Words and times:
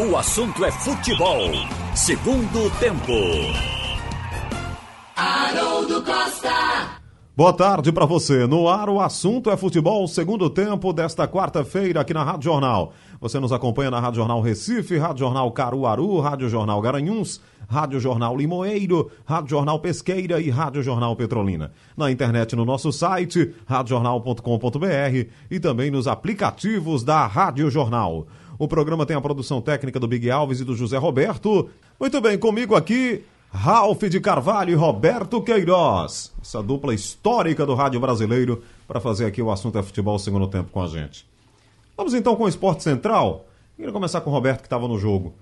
O 0.00 0.16
assunto 0.16 0.64
é 0.64 0.70
futebol. 0.70 1.50
Segundo 1.92 2.70
tempo. 2.78 3.12
Haroldo 5.16 6.04
Costa. 6.04 7.00
Boa 7.36 7.52
tarde 7.52 7.90
para 7.90 8.06
você. 8.06 8.46
No 8.46 8.68
ar, 8.68 8.88
o 8.88 9.00
assunto 9.00 9.50
é 9.50 9.56
futebol, 9.56 10.06
segundo 10.06 10.48
tempo 10.48 10.92
desta 10.92 11.26
quarta-feira 11.26 12.00
aqui 12.00 12.14
na 12.14 12.22
Rádio 12.22 12.44
Jornal. 12.44 12.92
Você 13.20 13.40
nos 13.40 13.52
acompanha 13.52 13.90
na 13.90 13.98
Rádio 13.98 14.18
Jornal 14.18 14.40
Recife, 14.40 14.96
Rádio 14.98 15.26
Jornal 15.26 15.50
Caruaru, 15.50 16.20
Rádio 16.20 16.48
Jornal 16.48 16.80
Garanhuns, 16.80 17.40
Rádio 17.68 17.98
Jornal 17.98 18.36
Limoeiro, 18.36 19.10
Rádio 19.24 19.50
Jornal 19.50 19.80
Pesqueira 19.80 20.40
e 20.40 20.48
Rádio 20.48 20.80
Jornal 20.80 21.16
Petrolina. 21.16 21.72
Na 21.96 22.08
internet 22.08 22.54
no 22.54 22.64
nosso 22.64 22.92
site, 22.92 23.52
radiojornal.com.br 23.66 25.28
e 25.50 25.58
também 25.58 25.90
nos 25.90 26.06
aplicativos 26.06 27.02
da 27.02 27.26
Rádio 27.26 27.68
Jornal. 27.68 28.28
O 28.58 28.66
programa 28.66 29.06
tem 29.06 29.16
a 29.16 29.20
produção 29.20 29.60
técnica 29.60 30.00
do 30.00 30.08
Big 30.08 30.28
Alves 30.28 30.58
e 30.58 30.64
do 30.64 30.74
José 30.74 30.96
Roberto. 30.96 31.70
Muito 31.98 32.20
bem, 32.20 32.36
comigo 32.36 32.74
aqui, 32.74 33.24
Ralph 33.52 34.02
de 34.02 34.18
Carvalho 34.18 34.72
e 34.72 34.74
Roberto 34.74 35.40
Queiroz. 35.40 36.32
Essa 36.42 36.60
dupla 36.60 36.92
histórica 36.92 37.64
do 37.64 37.76
rádio 37.76 38.00
brasileiro 38.00 38.60
para 38.88 38.98
fazer 38.98 39.26
aqui 39.26 39.40
o 39.40 39.52
assunto 39.52 39.78
é 39.78 39.82
futebol 39.82 40.18
segundo 40.18 40.48
tempo 40.48 40.70
com 40.72 40.82
a 40.82 40.88
gente. 40.88 41.24
Vamos 41.96 42.14
então 42.14 42.34
com 42.34 42.44
o 42.44 42.48
Esporte 42.48 42.82
Central. 42.82 43.46
Queria 43.76 43.92
começar 43.92 44.20
com 44.22 44.30
o 44.30 44.32
Roberto 44.32 44.58
que 44.58 44.66
estava 44.66 44.88
no 44.88 44.98
jogo. 44.98 45.34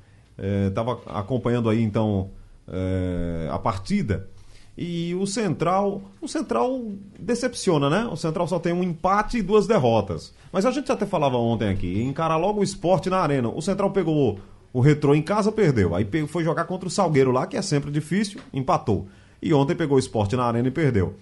Estava 0.69 0.93
é, 0.93 1.19
acompanhando 1.19 1.71
aí 1.71 1.83
então 1.83 2.29
é, 2.69 3.49
a 3.51 3.59
partida. 3.59 4.29
E 4.77 5.15
o 5.15 5.27
Central, 5.27 6.03
o 6.21 6.29
Central 6.29 6.83
decepciona, 7.19 7.89
né? 7.89 8.07
O 8.13 8.17
Central 8.17 8.47
só 8.47 8.59
tem 8.59 8.75
um 8.75 8.83
empate 8.83 9.39
e 9.39 9.43
duas 9.43 9.67
derrotas. 9.67 10.35
Mas 10.53 10.67
a 10.67 10.71
gente 10.71 10.93
até 10.93 11.07
falava 11.07 11.39
ontem 11.39 11.69
aqui, 11.71 12.03
encarar 12.03 12.37
logo 12.37 12.61
o 12.61 12.65
esporte 12.65 13.09
na 13.09 13.19
arena. 13.19 13.49
O 13.49 13.63
Central 13.63 13.91
pegou 13.91 14.39
o 14.73 14.81
retrô 14.81 15.15
em 15.15 15.23
casa, 15.23 15.51
perdeu. 15.51 15.95
Aí 15.95 16.07
foi 16.29 16.45
jogar 16.45 16.65
contra 16.65 16.87
o 16.87 16.91
Salgueiro 16.91 17.33
lá, 17.33 17.47
que 17.47 17.57
é 17.57 17.63
sempre 17.63 17.91
difícil, 17.91 18.39
empatou. 18.53 19.09
E 19.41 19.55
ontem 19.55 19.75
pegou 19.75 19.97
o 19.97 20.01
esporte 20.01 20.37
na 20.37 20.45
arena 20.45 20.69
e 20.69 20.71
perdeu. 20.71 21.15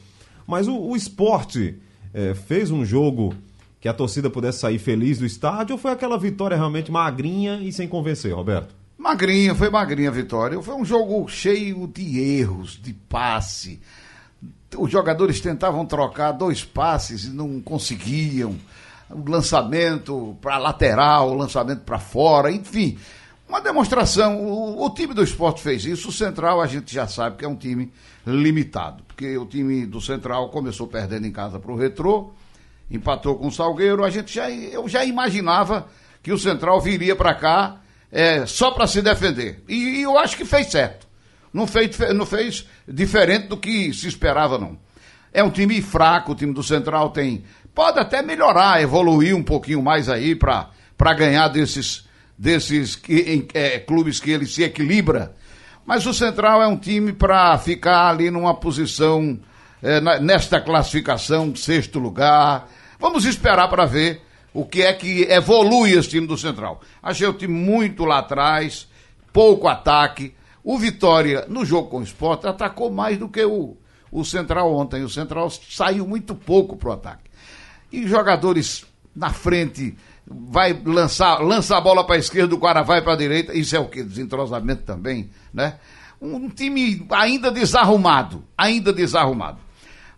Mas 0.47 0.67
o, 0.67 0.77
o 0.77 0.97
esporte 0.97 1.79
é, 2.13 2.35
fez 2.35 2.73
um 2.73 2.85
jogo 2.85 3.33
que 3.81 3.89
a 3.89 3.95
torcida 3.95 4.29
pudesse 4.29 4.61
sair 4.61 4.79
feliz 4.79 5.19
do 5.19 5.27
estádio 5.27 5.75
ou 5.75 5.79
foi 5.79 5.93
aquela 5.93 6.19
vitória 6.19 6.57
realmente 6.57 6.91
magrinha 6.91 7.61
e 7.63 7.73
sem 7.73 7.87
convencer, 7.87 8.35
Roberto? 8.35 8.75
Magrinha, 9.05 9.55
foi 9.55 9.69
magrinha 9.69 10.09
a 10.09 10.13
vitória. 10.13 10.63
Foi 10.63 10.75
um 10.75 10.85
jogo 10.85 11.29
cheio 11.29 11.87
de 11.87 12.19
erros, 12.19 12.81
de 12.83 12.95
passe. 12.95 13.79
Os 14.79 14.91
jogadores 14.91 15.43
tentavam 15.43 15.85
trocar 15.85 16.33
dois 16.33 16.65
passes 16.65 17.25
e 17.25 17.31
não 17.31 17.61
conseguiam. 17.61 18.57
O 19.11 19.31
lançamento 19.31 20.35
para 20.41 20.57
lateral, 20.57 21.33
o 21.33 21.35
lançamento 21.35 21.83
para 21.83 21.99
fora, 21.99 22.51
enfim. 22.51 22.99
Uma 23.47 23.61
demonstração. 23.61 24.41
O, 24.41 24.87
o, 24.87 24.89
time 24.95 25.13
do 25.13 25.23
esporte 25.23 25.61
fez 25.61 25.85
isso. 25.85 26.09
O 26.09 26.13
Central 26.13 26.63
a 26.63 26.67
gente 26.67 26.93
já 26.93 27.07
sabe 27.07 27.37
que 27.37 27.45
é 27.45 27.49
um 27.49 27.57
time 27.57 27.93
limitado. 28.27 29.05
Porque 29.07 29.37
o 29.37 29.45
time 29.45 29.85
do 29.85 30.01
Central 30.01 30.49
começou 30.49 30.87
perdendo 30.87 31.27
em 31.27 31.31
casa 31.31 31.61
para 31.61 31.71
o 31.71 31.77
Retrô, 31.77 32.33
empatou 32.91 33.37
com 33.37 33.49
o 33.49 33.53
Salgueiro. 33.53 34.03
A 34.03 34.09
gente 34.09 34.35
já, 34.35 34.51
eu 34.51 34.89
já 34.89 35.05
imaginava 35.05 35.89
que 36.23 36.33
o 36.33 36.39
Central 36.39 36.81
viria 36.81 37.15
para 37.15 37.35
cá 37.35 37.84
é, 38.15 38.47
só 38.47 38.71
para 38.71 38.87
se 38.87 39.03
defender. 39.03 39.65
E, 39.69 39.99
e, 39.99 40.03
eu 40.03 40.17
acho 40.17 40.37
que 40.37 40.45
fez 40.45 40.69
certo. 40.69 41.05
Não 41.53 41.67
fez, 41.67 41.99
não 42.15 42.25
fez 42.25 42.65
diferente 42.87 43.49
do 43.49 43.57
que 43.57 43.93
se 43.93 44.07
esperava, 44.07 44.57
não. 44.57 44.79
É 45.33 45.43
um 45.43 45.51
time 45.51 45.83
fraco, 45.83 46.31
o 46.31 46.35
time 46.37 46.55
do 46.55 46.63
Central 46.63 47.11
tem. 47.11 47.45
Pode 47.75 47.99
até 47.99 48.23
melhorar, 48.23 48.81
evoluir 48.81 49.35
um 49.35 49.43
pouquinho 49.43 49.83
mais 49.83 50.09
aí 50.09 50.37
para 50.37 50.71
ganhar 51.17 51.49
desses, 51.49 52.09
desses 52.39 52.95
que, 52.95 53.49
é, 53.53 53.81
clubes 53.81 54.21
que 54.21 54.31
ele 54.31 54.47
se 54.47 54.63
equilibra. 54.63 55.35
Mas 55.85 56.07
o 56.07 56.15
Central 56.15 56.63
é 56.63 56.69
um 56.69 56.77
time 56.77 57.13
para 57.13 57.59
ficar 57.59 58.11
ali 58.11 58.31
numa 58.31 58.55
posição, 58.55 59.41
é, 59.83 60.01
nesta 60.21 60.61
classificação, 60.61 61.55
sexto 61.57 61.99
lugar. 61.99 62.69
Vamos 63.01 63.25
esperar 63.25 63.69
para 63.69 63.85
ver 63.85 64.23
o 64.55 64.65
que 64.65 64.83
é 64.83 64.93
que 64.93 65.23
evolui 65.25 65.93
esse 65.93 66.09
time 66.09 66.27
do 66.27 66.39
Central. 66.39 66.81
Achei 67.03 67.27
o 67.27 67.35
time 67.35 67.53
muito 67.53 68.05
lá 68.05 68.21
atrás, 68.21 68.89
pouco 69.33 69.67
ataque. 69.67 70.33
O 70.63 70.79
Vitória, 70.79 71.45
no 71.49 71.65
jogo 71.65 71.91
com 71.91 71.99
o 71.99 72.05
Sport, 72.05 72.45
atacou 72.45 72.91
mais 72.91 73.19
do 73.19 73.29
que 73.29 73.45
o, 73.45 73.77
o 74.13 74.25
Central 74.25 74.73
ontem. 74.73 75.03
O 75.03 75.11
Central 75.11 75.51
saiu 75.51 76.07
muito 76.07 76.37
pouco 76.37 76.77
pro 76.77 76.93
ataque. 76.93 77.29
E 77.93 78.07
jogadores 78.07 78.87
na 79.15 79.31
frente, 79.31 79.97
vai 80.27 80.73
lançar, 80.85 81.41
lança 81.41 81.77
a 81.77 81.81
bola 81.81 82.05
para 82.05 82.15
a 82.15 82.19
esquerda, 82.19 82.55
o 82.55 82.61
cara 82.61 82.83
vai 82.83 83.03
para 83.03 83.13
a 83.13 83.17
direita. 83.17 83.57
Isso 83.57 83.77
é 83.77 83.79
o 83.79 83.89
que? 83.89 84.03
Desentrosamento 84.03 84.83
também, 84.85 85.31
né? 85.53 85.79
Um 86.21 86.49
time 86.49 87.05
ainda 87.11 87.51
desarrumado, 87.51 88.45
ainda 88.57 88.93
desarrumado. 88.93 89.59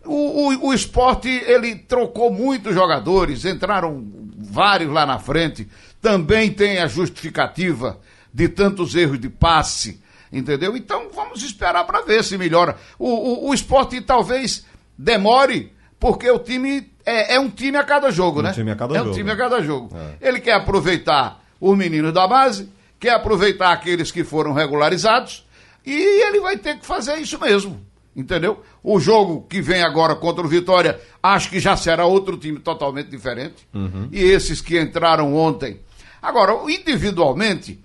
O, 0.07 0.53
o, 0.53 0.69
o 0.69 0.75
esporte, 0.75 1.29
ele 1.29 1.75
trocou 1.75 2.33
muitos 2.33 2.75
jogadores, 2.75 3.45
entraram 3.45 4.07
vários 4.37 4.93
lá 4.93 5.05
na 5.05 5.19
frente, 5.19 5.69
também 6.01 6.53
tem 6.53 6.79
a 6.79 6.87
justificativa 6.87 7.99
de 8.33 8.49
tantos 8.49 8.95
erros 8.95 9.19
de 9.19 9.29
passe, 9.29 10.01
entendeu? 10.33 10.77
Então 10.77 11.09
vamos 11.15 11.43
esperar 11.43 11.85
para 11.85 12.03
ver 12.03 12.23
se 12.23 12.39
melhora. 12.39 12.77
O, 12.99 13.09
o, 13.09 13.49
o 13.49 13.55
esporte 13.55 14.01
talvez 14.01 14.65
demore, 14.97 15.73
porque 15.99 16.31
o 16.31 16.39
time 16.39 16.91
é, 17.05 17.35
é, 17.35 17.41
um 17.41 17.51
time 17.51 17.77
a 17.77 17.85
cada 17.85 18.11
jogo, 18.11 18.41
um 18.41 18.43
né? 18.43 18.53
Time 18.53 18.71
a 18.71 18.77
cada 18.77 18.95
é 18.95 18.99
jogo. 18.99 19.11
um 19.11 19.15
time 19.15 19.31
a 19.31 19.37
cada 19.37 19.63
jogo. 19.63 19.97
É. 19.97 20.29
Ele 20.29 20.41
quer 20.41 20.55
aproveitar 20.55 21.43
os 21.61 21.77
meninos 21.77 22.13
da 22.13 22.27
base, 22.27 22.71
quer 23.01 23.11
aproveitar 23.11 23.73
aqueles 23.73 24.11
que 24.11 24.23
foram 24.23 24.53
regularizados, 24.53 25.47
e 25.85 25.93
ele 25.93 26.41
vai 26.41 26.57
ter 26.57 26.79
que 26.79 26.87
fazer 26.87 27.17
isso 27.17 27.41
mesmo 27.41 27.81
entendeu? 28.17 28.63
O 28.83 28.99
jogo 28.99 29.47
que 29.49 29.61
vem 29.61 29.83
agora 29.83 30.17
contra 30.17 30.45
o 30.45 30.49
Vitória, 30.49 30.99
acho 31.23 31.51
que 31.51 31.61
já 31.61 31.77
será 31.77 32.07
outro 32.07 32.37
time 32.39 32.59
totalmente 32.59 33.11
diferente. 33.11 33.69
Uhum. 33.75 34.09
E 34.11 34.23
esses 34.23 34.61
que 34.63 34.81
entraram 34.81 35.35
ontem. 35.35 35.81
Agora, 36.23 36.55
individualmente, 36.71 37.79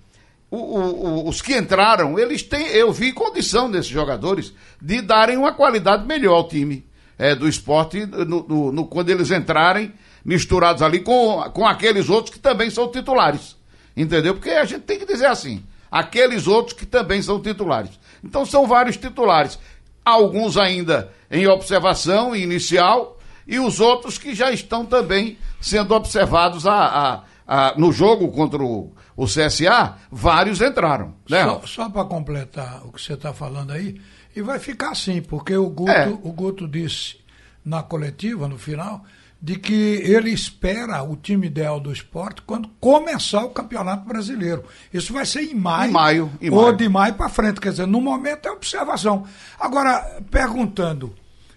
o, 0.50 0.56
o, 0.56 1.28
os 1.28 1.42
que 1.42 1.56
entraram, 1.56 2.18
eles 2.18 2.42
têm, 2.42 2.66
eu 2.68 2.92
vi 2.92 3.12
condição 3.12 3.70
desses 3.70 3.90
jogadores 3.90 4.52
de 4.80 5.02
darem 5.02 5.36
uma 5.36 5.52
qualidade 5.52 6.06
melhor 6.06 6.34
ao 6.34 6.48
time 6.48 6.84
é, 7.18 7.34
do 7.34 7.48
esporte 7.48 8.06
no, 8.06 8.24
no, 8.24 8.72
no, 8.72 8.86
quando 8.86 9.10
eles 9.10 9.30
entrarem 9.30 9.92
misturados 10.24 10.82
ali 10.82 11.00
com, 11.00 11.42
com 11.52 11.66
aqueles 11.66 12.08
outros 12.08 12.34
que 12.34 12.40
também 12.40 12.70
são 12.70 12.90
titulares. 12.90 13.56
Entendeu? 13.96 14.34
Porque 14.34 14.50
a 14.50 14.64
gente 14.64 14.82
tem 14.82 14.98
que 14.98 15.06
dizer 15.06 15.26
assim, 15.26 15.62
aqueles 15.90 16.46
outros 16.46 16.76
que 16.76 16.86
também 16.86 17.20
são 17.20 17.40
titulares. 17.40 17.90
Então 18.24 18.46
são 18.46 18.66
vários 18.66 18.96
titulares 18.96 19.58
alguns 20.04 20.56
ainda 20.56 21.12
em 21.30 21.46
observação 21.46 22.34
inicial 22.34 23.18
e 23.46 23.58
os 23.58 23.80
outros 23.80 24.18
que 24.18 24.34
já 24.34 24.50
estão 24.50 24.84
também 24.84 25.38
sendo 25.60 25.94
observados 25.94 26.66
a, 26.66 26.74
a, 26.86 27.24
a 27.46 27.74
no 27.76 27.92
jogo 27.92 28.30
contra 28.32 28.62
o, 28.62 28.92
o, 29.16 29.26
CSA, 29.26 29.96
vários 30.10 30.60
entraram. 30.60 31.14
Né? 31.28 31.44
Só, 31.44 31.62
só 31.66 31.90
para 31.90 32.04
completar 32.04 32.86
o 32.86 32.92
que 32.92 33.00
você 33.00 33.14
está 33.14 33.32
falando 33.32 33.72
aí, 33.72 34.00
e 34.34 34.42
vai 34.42 34.58
ficar 34.58 34.90
assim, 34.90 35.20
porque 35.20 35.56
o 35.56 35.68
Guto, 35.68 35.90
é. 35.90 36.08
o 36.08 36.32
Guto 36.32 36.66
disse 36.66 37.16
na 37.64 37.82
coletiva, 37.82 38.48
no 38.48 38.58
final, 38.58 39.04
de 39.42 39.56
que 39.56 39.72
ele 40.04 40.30
espera 40.30 41.02
o 41.02 41.16
time 41.16 41.48
ideal 41.48 41.80
do 41.80 41.92
esporte 41.92 42.40
quando 42.42 42.68
começar 42.78 43.44
o 43.44 43.50
Campeonato 43.50 44.06
Brasileiro. 44.06 44.64
Isso 44.94 45.12
vai 45.12 45.26
ser 45.26 45.42
em 45.42 45.54
maio. 45.54 45.90
Em 45.90 45.92
maio. 45.92 46.32
Em 46.40 46.50
ou 46.50 46.62
maio. 46.62 46.76
de 46.76 46.88
maio 46.88 47.14
para 47.14 47.28
frente. 47.28 47.60
Quer 47.60 47.70
dizer, 47.70 47.86
no 47.88 48.00
momento 48.00 48.46
é 48.46 48.52
observação. 48.52 49.26
Agora, 49.58 50.20
perguntando 50.30 51.12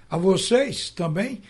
a 0.10 0.18
vocês 0.18 0.90
também, 0.90 1.44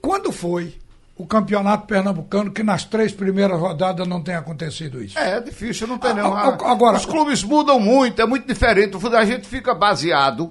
quando 0.00 0.32
foi 0.32 0.74
o 1.18 1.26
Campeonato 1.26 1.86
Pernambucano 1.86 2.50
que 2.50 2.62
nas 2.62 2.84
três 2.84 3.12
primeiras 3.12 3.60
rodadas 3.60 4.08
não 4.08 4.22
tem 4.22 4.36
acontecido 4.36 5.04
isso? 5.04 5.18
É, 5.18 5.36
é 5.36 5.40
difícil, 5.42 5.86
não 5.86 5.98
tem 5.98 6.14
não. 6.14 6.34
Agora, 6.34 6.96
Os 6.96 7.04
clubes 7.04 7.44
mudam 7.44 7.78
muito, 7.78 8.22
é 8.22 8.26
muito 8.26 8.46
diferente. 8.46 8.96
A 9.14 9.24
gente 9.26 9.46
fica 9.46 9.74
baseado 9.74 10.50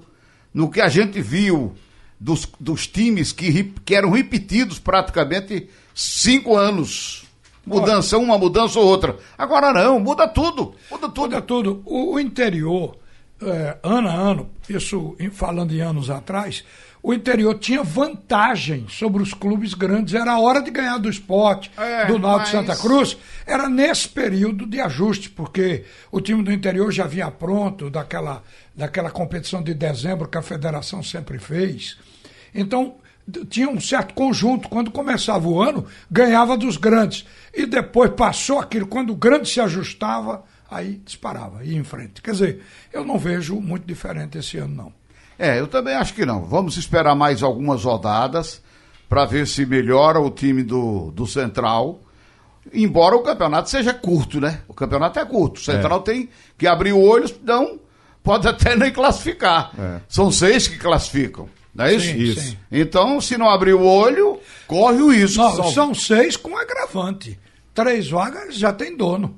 no 0.53 0.69
que 0.69 0.79
a 0.79 0.89
gente 0.89 1.19
viu 1.19 1.73
dos, 2.19 2.47
dos 2.59 2.87
times 2.87 3.31
que, 3.31 3.73
que 3.85 3.95
eram 3.95 4.11
repetidos 4.11 4.79
praticamente 4.79 5.69
cinco 5.93 6.55
anos. 6.55 7.25
Mudança 7.65 8.17
uma, 8.17 8.37
mudança 8.37 8.79
outra. 8.79 9.17
Agora 9.37 9.71
não, 9.71 9.99
muda 9.99 10.27
tudo. 10.27 10.75
Muda 10.91 11.07
tudo. 11.09 11.21
Muda 11.21 11.41
tudo. 11.41 11.81
O, 11.85 12.13
o 12.13 12.19
interior, 12.19 12.97
é, 13.41 13.77
ano 13.81 14.09
a 14.09 14.13
ano, 14.13 14.49
isso 14.67 15.15
falando 15.31 15.73
em 15.73 15.79
anos 15.79 16.09
atrás, 16.09 16.63
o 17.03 17.13
interior 17.13 17.59
tinha 17.59 17.83
vantagem 17.83 18.87
sobre 18.87 19.21
os 19.21 19.33
clubes 19.33 19.73
grandes. 19.73 20.13
Era 20.13 20.31
a 20.31 20.39
hora 20.39 20.61
de 20.61 20.71
ganhar 20.71 20.97
do 20.97 21.09
esporte, 21.09 21.69
é, 21.77 22.05
do 22.05 22.17
Náutico 22.17 22.55
mas... 22.55 22.67
Santa 22.67 22.75
Cruz. 22.77 23.17
Era 23.45 23.67
nesse 23.67 24.07
período 24.07 24.65
de 24.65 24.79
ajuste, 24.79 25.29
porque 25.29 25.83
o 26.09 26.21
time 26.21 26.41
do 26.41 26.51
interior 26.51 26.89
já 26.93 27.05
vinha 27.05 27.29
pronto 27.29 27.89
daquela, 27.89 28.41
daquela 28.73 29.11
competição 29.11 29.61
de 29.61 29.73
dezembro 29.73 30.29
que 30.29 30.37
a 30.37 30.41
federação 30.41 31.03
sempre 31.03 31.37
fez. 31.39 31.97
Então, 32.55 32.95
tinha 33.49 33.67
um 33.67 33.81
certo 33.81 34.13
conjunto. 34.13 34.69
Quando 34.69 34.89
começava 34.89 35.45
o 35.45 35.61
ano, 35.61 35.85
ganhava 36.09 36.55
dos 36.55 36.77
grandes. 36.77 37.25
E 37.53 37.65
depois 37.65 38.11
passou 38.11 38.59
aquilo. 38.59 38.87
Quando 38.87 39.11
o 39.11 39.15
grande 39.15 39.49
se 39.49 39.59
ajustava, 39.59 40.45
aí 40.71 41.01
disparava, 41.03 41.65
ia 41.65 41.77
em 41.77 41.83
frente. 41.83 42.21
Quer 42.21 42.31
dizer, 42.31 42.63
eu 42.93 43.03
não 43.03 43.17
vejo 43.17 43.59
muito 43.59 43.85
diferente 43.85 44.37
esse 44.37 44.57
ano, 44.57 44.73
não. 44.73 45.02
É, 45.43 45.59
eu 45.59 45.67
também 45.67 45.93
acho 45.93 46.13
que 46.13 46.25
não. 46.25 46.45
Vamos 46.45 46.77
esperar 46.77 47.15
mais 47.15 47.43
algumas 47.43 47.83
rodadas 47.83 48.61
para 49.09 49.25
ver 49.25 49.45
se 49.45 49.65
melhora 49.65 50.19
o 50.19 50.31
time 50.31 50.63
do, 50.63 51.11
do 51.11 51.27
Central. 51.27 51.99
Embora 52.73 53.17
o 53.17 53.23
campeonato 53.23 53.69
seja 53.69 53.93
curto, 53.93 54.39
né? 54.39 54.61
O 54.69 54.73
campeonato 54.73 55.19
é 55.19 55.25
curto. 55.25 55.57
O 55.57 55.63
Central 55.63 55.99
é. 55.99 56.03
tem 56.03 56.29
que 56.57 56.65
abrir 56.65 56.93
o 56.93 57.01
olho, 57.01 57.29
não 57.43 57.77
pode 58.23 58.47
até 58.47 58.73
nem 58.73 58.89
classificar. 58.89 59.71
É. 59.77 59.99
São 60.07 60.31
seis 60.31 60.65
que 60.65 60.77
classificam. 60.77 61.49
Não 61.75 61.83
é 61.83 61.93
isso? 61.93 62.05
Sim, 62.05 62.17
isso. 62.17 62.41
Sim. 62.51 62.57
Então, 62.71 63.19
se 63.19 63.37
não 63.37 63.49
abrir 63.49 63.73
o 63.73 63.83
olho, 63.83 64.39
corre 64.65 65.01
o 65.01 65.11
risco. 65.11 65.43
Não, 65.43 65.71
são 65.71 65.93
seis 65.93 66.37
com 66.37 66.57
agravante. 66.57 67.37
Três 67.73 68.09
vagas 68.09 68.55
já 68.55 68.71
tem 68.71 68.95
dono. 68.95 69.35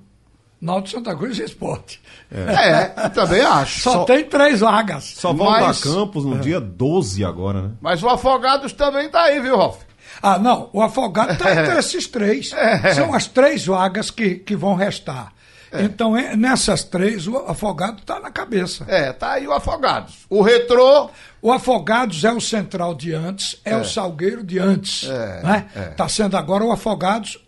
Náutico 0.62 0.98
Santa 0.98 1.16
Cruz 1.16 1.40
e 1.40 1.44
Esporte. 1.44 2.00
É, 2.36 3.06
é 3.06 3.10
também 3.10 3.42
acho. 3.42 3.82
Só, 3.82 3.92
só, 3.94 4.04
tem 4.06 4.24
três 4.26 4.60
vagas. 4.60 5.14
Só 5.16 5.34
vão 5.34 5.50
Mas... 5.50 5.82
dar 5.82 5.90
Campos 5.92 6.26
no 6.26 6.38
é. 6.38 6.40
dia 6.40 6.60
12 6.60 7.24
agora, 7.24 7.62
né? 7.62 7.72
Mas 7.82 8.04
o 8.04 8.10
Afogados 8.10 8.74
também 8.74 9.10
tá 9.10 9.24
aí, 9.24 9.40
viu, 9.40 9.56
Rolf? 9.56 9.78
Ah, 10.22 10.40
não, 10.40 10.70
o 10.74 10.82
Afogado 10.82 11.34
está 11.34 11.52
entre 11.56 11.78
esses 11.78 12.08
três. 12.08 12.52
É. 12.54 12.94
São 12.94 13.14
as 13.14 13.28
três 13.28 13.66
vagas 13.66 14.10
que, 14.10 14.36
que 14.36 14.56
vão 14.56 14.76
restar. 14.76 15.34
É. 15.72 15.84
Então, 15.84 16.16
é, 16.16 16.36
nessas 16.36 16.84
três, 16.84 17.28
o 17.28 17.38
Afogado 17.38 18.00
está 18.00 18.20
na 18.20 18.32
cabeça. 18.32 18.86
É, 18.88 19.12
tá 19.12 19.34
aí 19.34 19.48
o 19.48 19.54
Afogados. 19.54 20.26
O 20.30 20.42
Retrô. 20.42 21.10
O 21.42 21.52
Afogados 21.52 22.24
é 22.24 22.32
o 22.32 22.42
Central 22.42 22.96
de 22.96 23.14
antes, 23.14 23.60
é, 23.64 23.72
é. 23.72 23.78
o 23.78 23.84
Salgueiro 23.84 24.44
de 24.44 24.58
antes. 24.58 25.08
É. 25.08 25.44
Né? 25.44 25.66
Está 25.92 26.08
sendo 26.08 26.38
agora 26.38 26.64
o 26.64 26.72
Afogados 26.72 27.40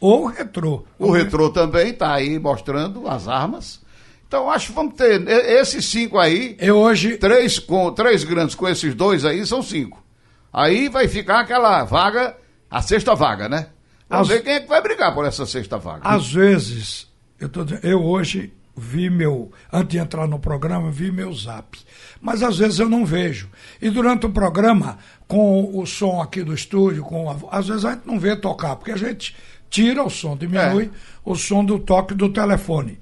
ou 0.00 0.24
o 0.24 0.26
Retrô. 0.26 0.84
O, 0.98 1.08
o 1.08 1.10
Retrô 1.12 1.50
também 1.50 1.90
está 1.90 2.12
aí 2.12 2.38
mostrando 2.38 3.08
as 3.08 3.26
armas. 3.26 3.80
Então, 4.28 4.50
acho 4.50 4.68
que 4.68 4.72
vamos 4.74 4.94
ter 4.94 5.26
esses 5.26 5.86
cinco 5.86 6.18
aí. 6.18 6.54
Eu 6.60 6.76
hoje. 6.76 7.16
Três, 7.16 7.58
com, 7.58 7.90
três 7.92 8.24
grandes 8.24 8.54
com 8.54 8.68
esses 8.68 8.94
dois 8.94 9.24
aí, 9.24 9.44
são 9.46 9.62
cinco. 9.62 10.04
Aí 10.52 10.90
vai 10.90 11.08
ficar 11.08 11.40
aquela 11.40 11.82
vaga, 11.84 12.36
a 12.70 12.82
sexta 12.82 13.14
vaga, 13.14 13.48
né? 13.48 13.68
Vamos 14.08 14.28
As... 14.30 14.36
ver 14.36 14.42
quem 14.42 14.52
é 14.52 14.60
que 14.60 14.68
vai 14.68 14.82
brigar 14.82 15.14
por 15.14 15.24
essa 15.24 15.46
sexta 15.46 15.78
vaga. 15.78 16.02
Às 16.06 16.30
vezes, 16.30 17.08
eu, 17.40 17.48
tô, 17.48 17.64
eu 17.82 18.04
hoje 18.04 18.52
vi 18.76 19.08
meu, 19.08 19.50
antes 19.72 19.88
de 19.88 19.98
entrar 19.98 20.28
no 20.28 20.38
programa, 20.38 20.90
vi 20.90 21.10
meu 21.10 21.32
zap. 21.32 21.78
Mas 22.20 22.42
às 22.42 22.58
vezes 22.58 22.78
eu 22.78 22.88
não 22.88 23.06
vejo. 23.06 23.48
E 23.80 23.88
durante 23.88 24.26
o 24.26 24.30
programa, 24.30 24.98
com 25.26 25.78
o 25.78 25.86
som 25.86 26.20
aqui 26.20 26.42
do 26.42 26.52
estúdio, 26.52 27.02
com 27.02 27.30
a, 27.30 27.36
às 27.50 27.68
vezes 27.68 27.84
a 27.84 27.92
gente 27.92 28.06
não 28.06 28.20
vê 28.20 28.36
tocar, 28.36 28.76
porque 28.76 28.92
a 28.92 28.96
gente 28.96 29.34
tira 29.70 30.02
o 30.02 30.10
som, 30.10 30.36
diminui 30.36 30.84
é. 30.84 30.90
o 31.24 31.34
som 31.34 31.64
do 31.64 31.78
toque 31.78 32.14
do 32.14 32.28
telefone. 32.28 32.98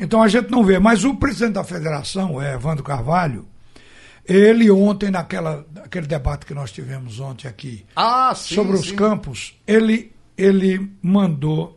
Então 0.00 0.22
a 0.22 0.28
gente 0.28 0.50
não 0.50 0.64
vê. 0.64 0.78
Mas 0.78 1.04
o 1.04 1.14
presidente 1.14 1.52
da 1.52 1.64
federação, 1.64 2.36
o 2.36 2.42
Evandro 2.42 2.82
Carvalho, 2.82 3.46
ele 4.26 4.70
ontem, 4.70 5.10
naquela, 5.10 5.66
naquele 5.74 6.06
debate 6.06 6.46
que 6.46 6.54
nós 6.54 6.72
tivemos 6.72 7.20
ontem 7.20 7.46
aqui 7.46 7.84
ah, 7.94 8.32
sim, 8.34 8.54
sobre 8.54 8.76
sim. 8.78 8.82
os 8.82 8.92
campos, 8.92 9.54
ele, 9.66 10.10
ele 10.38 10.90
mandou 11.02 11.76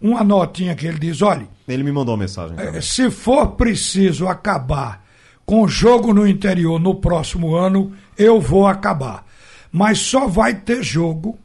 uma 0.00 0.24
notinha 0.24 0.74
que 0.74 0.86
ele 0.86 0.98
diz: 0.98 1.22
olha. 1.22 1.46
Ele 1.68 1.84
me 1.84 1.92
mandou 1.92 2.14
uma 2.14 2.20
mensagem. 2.22 2.56
É, 2.58 2.80
se 2.80 3.08
for 3.08 3.52
preciso 3.52 4.26
acabar 4.26 5.04
com 5.46 5.62
o 5.62 5.68
jogo 5.68 6.12
no 6.12 6.26
interior 6.26 6.80
no 6.80 6.96
próximo 6.96 7.54
ano, 7.54 7.92
eu 8.18 8.40
vou 8.40 8.66
acabar. 8.66 9.24
Mas 9.70 9.98
só 9.98 10.26
vai 10.26 10.54
ter 10.54 10.82
jogo 10.82 11.38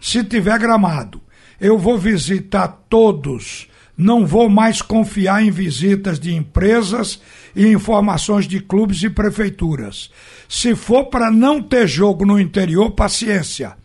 se 0.00 0.24
tiver 0.24 0.58
gramado. 0.58 1.20
Eu 1.60 1.78
vou 1.78 1.98
visitar 1.98 2.68
todos 2.88 3.68
não 3.98 4.24
vou 4.24 4.48
mais 4.48 4.80
confiar 4.80 5.42
em 5.42 5.50
visitas 5.50 6.20
de 6.20 6.32
empresas 6.32 7.20
e 7.54 7.66
informações 7.66 8.46
de 8.46 8.60
clubes 8.60 9.02
e 9.02 9.10
prefeituras. 9.10 10.08
Se 10.48 10.76
for 10.76 11.06
para 11.06 11.32
não 11.32 11.60
ter 11.60 11.88
jogo 11.88 12.24
no 12.24 12.38
interior, 12.38 12.92
paciência. 12.92 13.76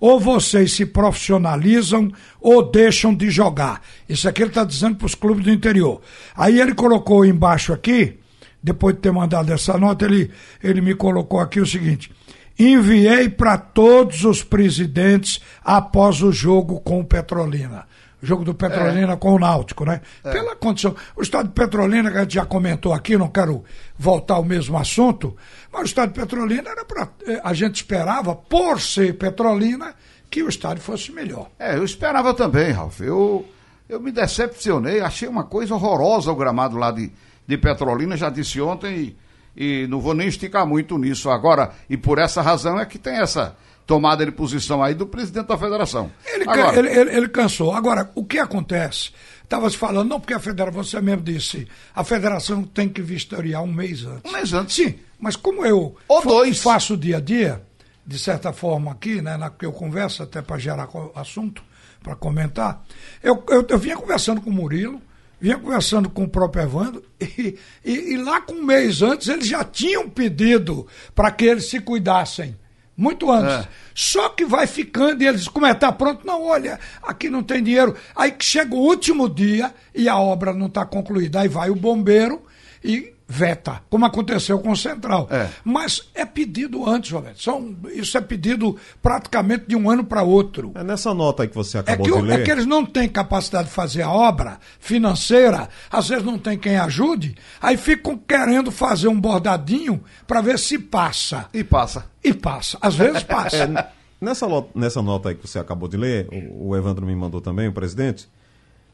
Ou 0.00 0.18
vocês 0.18 0.72
se 0.72 0.84
profissionalizam 0.84 2.10
ou 2.40 2.68
deixam 2.68 3.14
de 3.14 3.30
jogar. 3.30 3.80
Isso 4.08 4.28
aqui 4.28 4.42
ele 4.42 4.50
está 4.50 4.64
dizendo 4.64 4.96
para 4.96 5.06
os 5.06 5.14
clubes 5.14 5.44
do 5.44 5.52
interior. 5.52 6.00
Aí 6.34 6.60
ele 6.60 6.74
colocou 6.74 7.24
embaixo 7.24 7.72
aqui, 7.72 8.18
depois 8.60 8.96
de 8.96 9.02
ter 9.02 9.12
mandado 9.12 9.52
essa 9.52 9.78
nota, 9.78 10.04
ele, 10.04 10.32
ele 10.64 10.80
me 10.80 10.94
colocou 10.96 11.38
aqui 11.38 11.60
o 11.60 11.66
seguinte: 11.66 12.10
enviei 12.58 13.28
para 13.28 13.56
todos 13.56 14.24
os 14.24 14.42
presidentes 14.42 15.40
após 15.62 16.22
o 16.22 16.32
jogo 16.32 16.80
com 16.80 17.00
o 17.00 17.04
Petrolina 17.04 17.86
jogo 18.22 18.44
do 18.44 18.54
Petrolina 18.54 19.14
é. 19.14 19.16
com 19.16 19.34
o 19.34 19.38
Náutico, 19.38 19.84
né? 19.84 20.00
É. 20.22 20.30
Pela 20.30 20.54
condição. 20.54 20.94
O 21.16 21.22
estado 21.22 21.48
de 21.48 21.54
Petrolina, 21.54 22.10
que 22.10 22.18
a 22.18 22.22
gente 22.22 22.34
já 22.34 22.44
comentou 22.44 22.92
aqui, 22.92 23.16
não 23.16 23.28
quero 23.28 23.64
voltar 23.98 24.34
ao 24.34 24.44
mesmo 24.44 24.76
assunto, 24.76 25.36
mas 25.72 25.82
o 25.82 25.86
estado 25.86 26.12
de 26.12 26.20
Petrolina 26.20 26.70
era 26.70 26.84
para. 26.84 27.08
Eh, 27.26 27.40
a 27.42 27.52
gente 27.52 27.76
esperava, 27.76 28.34
por 28.34 28.80
ser 28.80 29.16
Petrolina, 29.16 29.94
que 30.30 30.42
o 30.42 30.48
estádio 30.48 30.82
fosse 30.82 31.10
melhor. 31.12 31.48
É, 31.58 31.76
eu 31.76 31.84
esperava 31.84 32.34
também, 32.34 32.70
Ralf. 32.70 33.00
Eu, 33.00 33.46
eu 33.88 34.00
me 34.00 34.12
decepcionei, 34.12 35.00
achei 35.00 35.28
uma 35.28 35.44
coisa 35.44 35.74
horrorosa 35.74 36.30
o 36.30 36.36
gramado 36.36 36.76
lá 36.76 36.90
de, 36.90 37.10
de 37.46 37.58
Petrolina, 37.58 38.16
já 38.16 38.30
disse 38.30 38.60
ontem, 38.60 39.16
e, 39.56 39.82
e 39.82 39.86
não 39.88 40.00
vou 40.00 40.14
nem 40.14 40.28
esticar 40.28 40.66
muito 40.66 40.96
nisso 40.96 41.30
agora, 41.30 41.72
e 41.88 41.96
por 41.96 42.18
essa 42.18 42.42
razão 42.42 42.78
é 42.78 42.86
que 42.86 42.98
tem 42.98 43.16
essa 43.16 43.56
tomada 43.90 44.24
de 44.24 44.30
posição 44.30 44.80
aí 44.80 44.94
do 44.94 45.04
presidente 45.04 45.48
da 45.48 45.58
federação. 45.58 46.12
Ele, 46.24 46.44
Agora, 46.48 46.78
ele, 46.78 46.88
ele, 46.88 47.16
ele 47.16 47.28
cansou. 47.28 47.74
Agora, 47.74 48.08
o 48.14 48.24
que 48.24 48.38
acontece? 48.38 49.10
Estava 49.42 49.68
se 49.68 49.76
falando, 49.76 50.08
não 50.08 50.20
porque 50.20 50.32
a 50.32 50.38
federação, 50.38 50.84
você 50.84 51.00
mesmo 51.00 51.22
disse, 51.22 51.66
a 51.92 52.04
federação 52.04 52.62
tem 52.62 52.88
que 52.88 53.02
vistoriar 53.02 53.64
um 53.64 53.72
mês 53.72 54.06
antes. 54.06 54.30
Um 54.30 54.32
mês 54.32 54.52
antes. 54.52 54.76
Sim, 54.76 54.94
mas 55.18 55.34
como 55.34 55.66
eu 55.66 55.96
Ou 56.06 56.22
dois. 56.22 56.62
faço 56.62 56.96
dia 56.96 57.16
a 57.16 57.20
dia, 57.20 57.62
de 58.06 58.16
certa 58.16 58.52
forma 58.52 58.92
aqui, 58.92 59.20
né, 59.20 59.36
na 59.36 59.50
que 59.50 59.66
eu 59.66 59.72
converso 59.72 60.22
até 60.22 60.40
para 60.40 60.56
gerar 60.56 60.88
assunto, 61.16 61.60
para 62.00 62.14
comentar, 62.14 62.84
eu, 63.20 63.42
eu, 63.48 63.66
eu 63.68 63.76
vinha 63.76 63.96
conversando 63.96 64.40
com 64.40 64.50
o 64.50 64.52
Murilo, 64.52 65.02
vinha 65.40 65.58
conversando 65.58 66.08
com 66.08 66.22
o 66.22 66.28
próprio 66.28 66.62
Evandro, 66.62 67.02
e, 67.20 67.58
e, 67.84 68.12
e 68.12 68.16
lá 68.18 68.40
com 68.40 68.52
um 68.52 68.64
mês 68.64 69.02
antes 69.02 69.26
eles 69.26 69.48
já 69.48 69.64
tinham 69.64 70.08
pedido 70.08 70.86
para 71.12 71.32
que 71.32 71.44
eles 71.44 71.68
se 71.68 71.80
cuidassem 71.80 72.54
muito 73.00 73.32
antes. 73.32 73.64
É. 73.64 73.68
Só 73.94 74.28
que 74.28 74.44
vai 74.44 74.66
ficando 74.66 75.22
e 75.22 75.26
eles, 75.26 75.48
como 75.48 75.64
é, 75.64 75.72
tá 75.72 75.90
pronto? 75.90 76.26
Não, 76.26 76.44
olha, 76.44 76.78
aqui 77.02 77.30
não 77.30 77.42
tem 77.42 77.62
dinheiro. 77.62 77.96
Aí 78.14 78.34
chega 78.38 78.74
o 78.74 78.78
último 78.78 79.28
dia 79.28 79.74
e 79.94 80.06
a 80.06 80.18
obra 80.18 80.52
não 80.52 80.66
está 80.66 80.84
concluída. 80.84 81.40
Aí 81.40 81.48
vai 81.48 81.70
o 81.70 81.74
bombeiro 81.74 82.42
e 82.84 83.14
veta, 83.30 83.80
como 83.88 84.04
aconteceu 84.04 84.58
com 84.58 84.72
o 84.72 84.76
Central. 84.76 85.28
É. 85.30 85.48
Mas 85.64 86.10
é 86.16 86.24
pedido 86.24 86.88
antes, 86.88 87.12
Roberto. 87.12 87.40
São, 87.40 87.76
isso 87.92 88.18
é 88.18 88.20
pedido 88.20 88.76
praticamente 89.00 89.66
de 89.68 89.76
um 89.76 89.88
ano 89.88 90.02
para 90.04 90.24
outro. 90.24 90.72
É 90.74 90.82
nessa 90.82 91.14
nota 91.14 91.44
aí 91.44 91.48
que 91.48 91.54
você 91.54 91.78
acabou 91.78 92.06
é 92.06 92.10
que, 92.10 92.16
de 92.16 92.22
ler. 92.22 92.40
É 92.40 92.42
que 92.42 92.50
eles 92.50 92.66
não 92.66 92.84
têm 92.84 93.08
capacidade 93.08 93.68
de 93.68 93.74
fazer 93.74 94.02
a 94.02 94.10
obra 94.10 94.58
financeira, 94.80 95.68
às 95.88 96.08
vezes 96.08 96.24
não 96.24 96.36
tem 96.36 96.58
quem 96.58 96.76
ajude, 96.76 97.36
aí 97.62 97.76
ficam 97.76 98.18
querendo 98.18 98.72
fazer 98.72 99.06
um 99.06 99.20
bordadinho 99.20 100.02
para 100.26 100.40
ver 100.40 100.58
se 100.58 100.76
passa. 100.76 101.46
E 101.54 101.62
passa. 101.62 102.06
E 102.24 102.34
passa. 102.34 102.78
Às 102.80 102.96
vezes 102.96 103.22
passa. 103.24 103.58
É, 103.58 103.86
nessa, 104.20 104.46
nessa 104.74 105.00
nota 105.00 105.28
aí 105.28 105.36
que 105.36 105.46
você 105.46 105.60
acabou 105.60 105.88
de 105.88 105.96
ler, 105.96 106.26
o, 106.32 106.70
o 106.70 106.76
Evandro 106.76 107.06
me 107.06 107.14
mandou 107.14 107.40
também, 107.40 107.68
o 107.68 107.72
presidente 107.72 108.28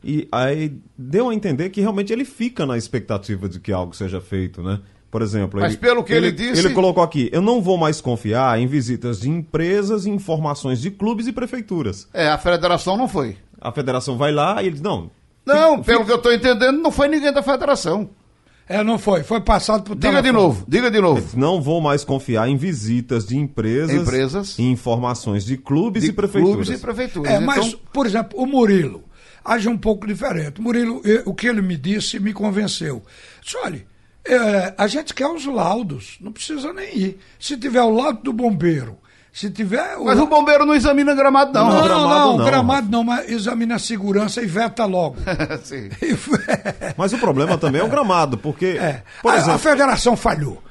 e 0.07 0.29
aí 0.31 0.79
deu 0.97 1.31
a 1.31 1.35
entender 1.35 1.69
que 1.71 1.81
realmente 1.81 2.13
ele 2.13 2.25
fica 2.25 2.65
na 2.65 2.79
expectativa 2.79 3.49
de 3.49 3.59
que 3.59 3.73
algo 3.73 3.93
seja 3.93 4.21
feito, 4.21 4.63
né? 4.63 4.79
Por 5.11 5.21
exemplo, 5.21 5.59
Mas 5.61 5.73
ele, 5.73 5.81
pelo 5.81 6.05
que 6.05 6.13
ele, 6.13 6.29
ele, 6.29 6.37
disse. 6.37 6.65
Ele 6.65 6.75
colocou 6.75 7.03
aqui: 7.03 7.29
eu 7.33 7.43
não 7.43 7.61
vou 7.61 7.77
mais 7.77 8.01
confiar 8.01 8.57
em 8.61 8.69
visitas 8.69 9.21
de 9.21 9.29
empresas 9.29 10.07
e 10.07 10.11
informações 10.11 10.81
de 10.81 10.93
clubes 10.93 11.27
e 11.27 11.33
prefeituras. 11.33 12.07
É, 12.15 12.29
a 12.29 12.39
federação 12.39 12.97
não 12.97 13.09
foi. 13.09 13.37
A 13.61 13.73
federação 13.73 14.17
vai 14.17 14.31
lá 14.31 14.63
e 14.63 14.67
ele 14.67 14.75
diz: 14.75 14.81
não. 14.81 15.11
Não, 15.45 15.79
fica, 15.79 15.85
pelo 15.85 15.99
fica... 16.01 16.05
que 16.05 16.13
eu 16.13 16.17
estou 16.17 16.33
entendendo, 16.33 16.81
não 16.81 16.93
foi 16.93 17.09
ninguém 17.09 17.33
da 17.33 17.43
federação. 17.43 18.09
É, 18.69 18.83
não 18.85 18.99
foi. 18.99 19.25
Foi 19.25 19.41
passado 19.41 19.83
por 19.83 19.95
Diga 19.97 20.09
telefone. 20.09 20.29
de 20.29 20.33
novo, 20.33 20.65
diga 20.69 20.91
de 20.91 21.01
novo. 21.01 21.37
Não 21.37 21.61
vou 21.61 21.81
mais 21.81 22.05
confiar 22.05 22.49
em 22.49 22.57
visitas 22.57 23.27
de 23.27 23.37
empresas, 23.37 24.03
empresas 24.03 24.59
e 24.59 24.63
informações 24.63 25.45
de 25.45 25.57
clubes 25.57 26.03
de 26.03 26.11
e 26.11 26.13
prefeituras. 26.13 26.55
Clubes 26.55 26.71
e 26.71 26.83
prefeituras. 26.83 27.33
É, 27.33 27.41
mas, 27.41 27.67
então... 27.67 27.81
por 27.93 28.07
exemplo, 28.07 28.41
o 28.41 28.47
Murilo 28.47 29.06
age 29.47 29.69
um 29.69 29.79
pouco 29.79 30.07
diferente. 30.07 30.61
Murilo, 30.61 31.01
o 31.25 31.35
que 31.35 31.47
ele 31.47 31.63
me 31.63 31.77
disse 31.77 32.19
me 32.19 32.33
convenceu. 32.33 33.03
Disse, 33.43 33.57
olha, 33.59 33.87
é, 34.27 34.75
a 34.77 34.87
gente 34.87 35.15
quer 35.15 35.29
os 35.29 35.47
laudos, 35.47 36.17
não 36.21 36.33
precisa 36.33 36.73
nem 36.73 36.99
ir. 36.99 37.19
Se 37.39 37.57
tiver 37.57 37.83
o 37.83 37.91
laudo 37.91 38.23
do 38.23 38.33
bombeiro, 38.33 38.99
se 39.33 39.51
tiver. 39.51 39.97
O... 39.99 40.07
Mas 40.07 40.19
o 40.19 40.27
bombeiro 40.27 40.67
não 40.67 40.75
examina 40.75 41.15
gramado, 41.15 41.53
não. 41.53 41.69
Não, 41.69 41.83
gramado, 41.83 42.09
não, 42.09 42.39
não, 42.39 42.45
gramado 42.45 42.91
não, 42.91 43.05
mas 43.05 43.31
examina 43.31 43.77
a 43.77 43.79
segurança 43.79 44.43
e 44.43 44.47
veta 44.47 44.85
logo. 44.85 45.17
Mas 46.97 47.13
o 47.13 47.19
problema 47.19 47.59
também 47.59 47.81
é 47.81 47.85
o 47.85 47.89
gramado, 47.89 48.39
porque. 48.39 48.79
É. 48.81 49.03
Por 49.21 49.33
a, 49.33 49.37
exemplo... 49.37 49.55
a 49.55 49.59
federação 49.59 50.17
falhou. 50.17 50.63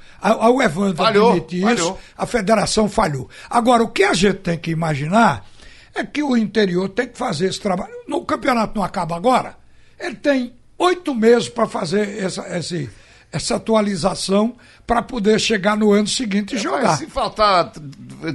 O 0.51 0.61
Evandro 0.63 0.95
falhou, 0.95 1.33
admite 1.33 1.57
isso, 1.57 1.65
falhou. 1.65 1.99
a 2.17 2.25
federação 2.25 2.89
falhou. 2.89 3.29
Agora, 3.47 3.83
o 3.83 3.89
que 3.89 4.03
a 4.03 4.13
gente 4.13 4.37
tem 4.37 4.57
que 4.57 4.71
imaginar 4.71 5.45
é 5.95 6.03
que 6.03 6.21
o 6.21 6.35
interior 6.35 6.89
tem 6.89 7.07
que 7.07 7.17
fazer 7.17 7.47
esse 7.47 7.59
trabalho. 7.59 7.93
No 8.07 8.25
campeonato 8.25 8.75
não 8.75 8.83
acaba 8.83 9.15
agora. 9.15 9.55
Ele 9.97 10.15
tem 10.15 10.53
oito 10.77 11.15
meses 11.15 11.47
para 11.47 11.67
fazer 11.67 12.21
essa, 12.21 12.57
esse, 12.57 12.89
essa 13.31 13.55
atualização 13.55 14.55
para 14.85 15.01
poder 15.01 15.39
chegar 15.39 15.77
no 15.77 15.93
ano 15.93 16.07
seguinte 16.07 16.55
e 16.55 16.57
jogar. 16.57 16.83
Mas 16.83 16.99
se 16.99 17.07
faltar 17.07 17.71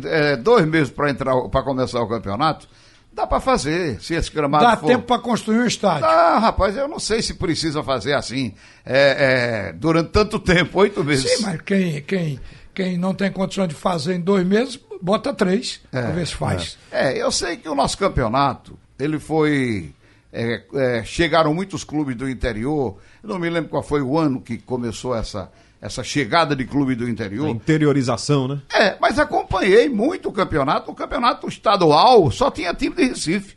é, 0.04 0.36
dois 0.36 0.66
meses 0.66 0.90
para 0.90 1.10
entrar 1.10 1.34
para 1.48 1.62
começar 1.62 2.00
o 2.00 2.08
campeonato, 2.08 2.66
dá 3.12 3.26
para 3.26 3.40
fazer. 3.40 4.00
Se 4.00 4.14
esse 4.14 4.32
gramado 4.32 4.64
dá 4.64 4.76
for... 4.76 4.86
tempo 4.86 5.04
para 5.04 5.20
construir 5.20 5.58
um 5.58 5.66
estádio. 5.66 6.06
Ah, 6.06 6.38
rapaz, 6.38 6.76
eu 6.76 6.88
não 6.88 6.98
sei 6.98 7.20
se 7.20 7.34
precisa 7.34 7.82
fazer 7.82 8.14
assim 8.14 8.54
é, 8.86 9.68
é, 9.68 9.72
durante 9.74 10.10
tanto 10.10 10.38
tempo, 10.38 10.80
oito 10.80 11.04
meses. 11.04 11.30
Sim, 11.30 11.42
mas 11.42 11.60
quem, 11.60 12.00
quem, 12.02 12.40
quem 12.74 12.96
não 12.96 13.14
tem 13.14 13.30
condições 13.30 13.68
de 13.68 13.74
fazer 13.74 14.14
em 14.14 14.20
dois 14.20 14.46
meses, 14.46 14.80
bota 15.00 15.32
três, 15.32 15.80
é, 15.92 16.02
para 16.02 16.10
ver 16.12 16.26
se 16.26 16.34
faz. 16.34 16.78
É. 16.90 17.12
é, 17.12 17.22
eu 17.22 17.30
sei 17.30 17.56
que 17.56 17.68
o 17.68 17.74
nosso 17.74 17.96
campeonato 17.96 18.78
ele 18.98 19.18
foi 19.18 19.94
é, 20.32 20.62
é, 20.74 21.04
chegaram 21.04 21.52
muitos 21.52 21.84
clubes 21.84 22.16
do 22.16 22.28
interior. 22.28 22.98
Eu 23.22 23.28
não 23.28 23.38
me 23.38 23.50
lembro 23.50 23.70
qual 23.70 23.82
foi 23.82 24.02
o 24.02 24.18
ano 24.18 24.40
que 24.40 24.58
começou 24.58 25.14
essa, 25.14 25.50
essa 25.80 26.04
chegada 26.04 26.54
de 26.54 26.64
clube 26.64 26.94
do 26.94 27.08
interior. 27.08 27.46
A 27.46 27.50
interiorização, 27.50 28.46
né? 28.46 28.60
É, 28.72 28.96
mas 29.00 29.18
acompanhei 29.18 29.88
muito 29.88 30.28
o 30.28 30.32
campeonato. 30.32 30.90
O 30.90 30.94
campeonato 30.94 31.48
estadual 31.48 32.30
só 32.30 32.50
tinha 32.50 32.74
time 32.74 32.94
de 32.94 33.04
Recife. 33.04 33.56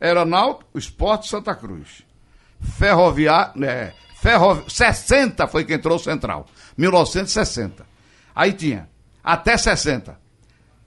Era 0.00 0.24
Náutico, 0.24 0.78
Esporte 0.78 1.28
Santa 1.28 1.54
Cruz. 1.54 2.02
Ferroviário, 2.60 3.58
né, 3.58 3.92
Ferrovi... 4.14 4.64
60 4.68 5.46
foi 5.46 5.64
que 5.64 5.74
entrou 5.74 5.96
o 5.96 6.00
Central. 6.00 6.46
1960. 6.76 7.86
Aí 8.34 8.52
tinha, 8.52 8.88
até 9.24 9.56
60. 9.56 10.18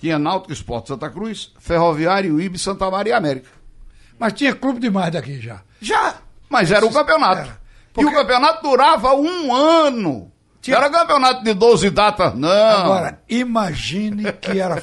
Tinha 0.04 0.20
Náutico, 0.20 0.52
Esporte 0.52 0.90
Santa 0.90 1.10
Cruz, 1.10 1.54
Ferroviário, 1.58 2.42
Ibe, 2.42 2.60
Santa 2.60 2.92
Maria 2.92 3.16
América. 3.16 3.48
Mas 4.20 4.34
tinha 4.34 4.54
clube 4.54 4.78
demais 4.78 5.14
daqui 5.14 5.40
já. 5.40 5.62
Já, 5.80 6.16
mas 6.50 6.72
era 6.72 6.86
o 6.86 6.92
campeonato. 6.92 7.44
Era. 7.44 7.62
Porque... 7.94 8.10
E 8.10 8.14
o 8.14 8.14
campeonato 8.14 8.64
durava 8.64 9.14
um 9.14 9.56
ano. 9.56 10.30
Tinha... 10.64 10.78
Era 10.78 10.90
campeonato 10.90 11.44
de 11.44 11.54
12 11.54 11.90
datas, 11.90 12.34
não. 12.36 12.50
Agora, 12.50 13.20
imagine 13.28 14.32
que 14.32 14.62
era. 14.62 14.82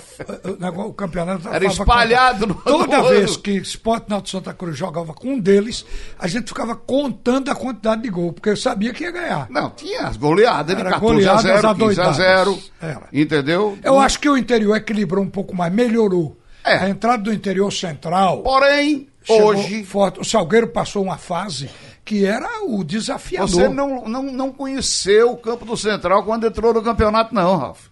o 0.77 0.93
campeonato 0.93 1.49
era 1.49 1.65
espalhado 1.65 2.47
no 2.49 2.55
Toda 2.55 3.01
vez 3.05 3.39
que 3.39 3.53
Sport 3.53 4.05
Náutico 4.07 4.29
Santa 4.29 4.53
Cruz 4.53 4.77
jogava 4.77 5.15
com 5.15 5.29
um 5.29 5.41
deles, 5.41 5.87
a 6.19 6.29
gente 6.29 6.49
ficava 6.49 6.77
contando 6.77 7.51
a 7.51 7.55
quantidade 7.55 8.03
de 8.03 8.11
gol, 8.11 8.31
porque 8.31 8.51
eu 8.51 8.59
sabia 8.59 8.93
que 8.93 9.05
ia 9.05 9.11
ganhar. 9.11 9.47
Não, 9.49 9.71
tinha 9.71 10.03
as 10.03 10.19
goleadas 10.19 10.77
de 10.77 10.85
14 10.85 11.27
a 11.27 11.37
0, 11.39 11.75
15 11.75 12.01
a 12.03 12.13
0. 12.13 12.59
Era. 12.83 13.09
Entendeu? 13.11 13.79
Eu 13.83 13.99
acho 13.99 14.21
que 14.21 14.29
o 14.29 14.37
interior 14.37 14.77
equilibrou 14.77 15.25
um 15.25 15.31
pouco 15.31 15.57
mais, 15.57 15.73
melhorou. 15.73 16.39
É. 16.63 16.77
A 16.77 16.91
entrada 16.91 17.23
do 17.23 17.33
interior 17.33 17.73
central. 17.73 18.43
Porém, 18.43 19.09
hoje. 19.27 19.83
Forte. 19.85 20.21
O 20.21 20.25
Salgueiro 20.25 20.69
passou 20.69 21.03
uma 21.03 21.17
fase 21.17 21.71
que 22.11 22.27
era 22.27 22.65
o 22.65 22.83
desafiador. 22.83 23.49
Você 23.49 23.69
não, 23.69 24.09
não, 24.09 24.25
não 24.25 24.53
conheceu 24.53 25.31
o 25.31 25.37
campo 25.37 25.65
do 25.65 25.77
Central 25.77 26.25
quando 26.25 26.45
entrou 26.45 26.75
no 26.75 26.83
campeonato, 26.83 27.33
não, 27.33 27.57
Ralf. 27.57 27.87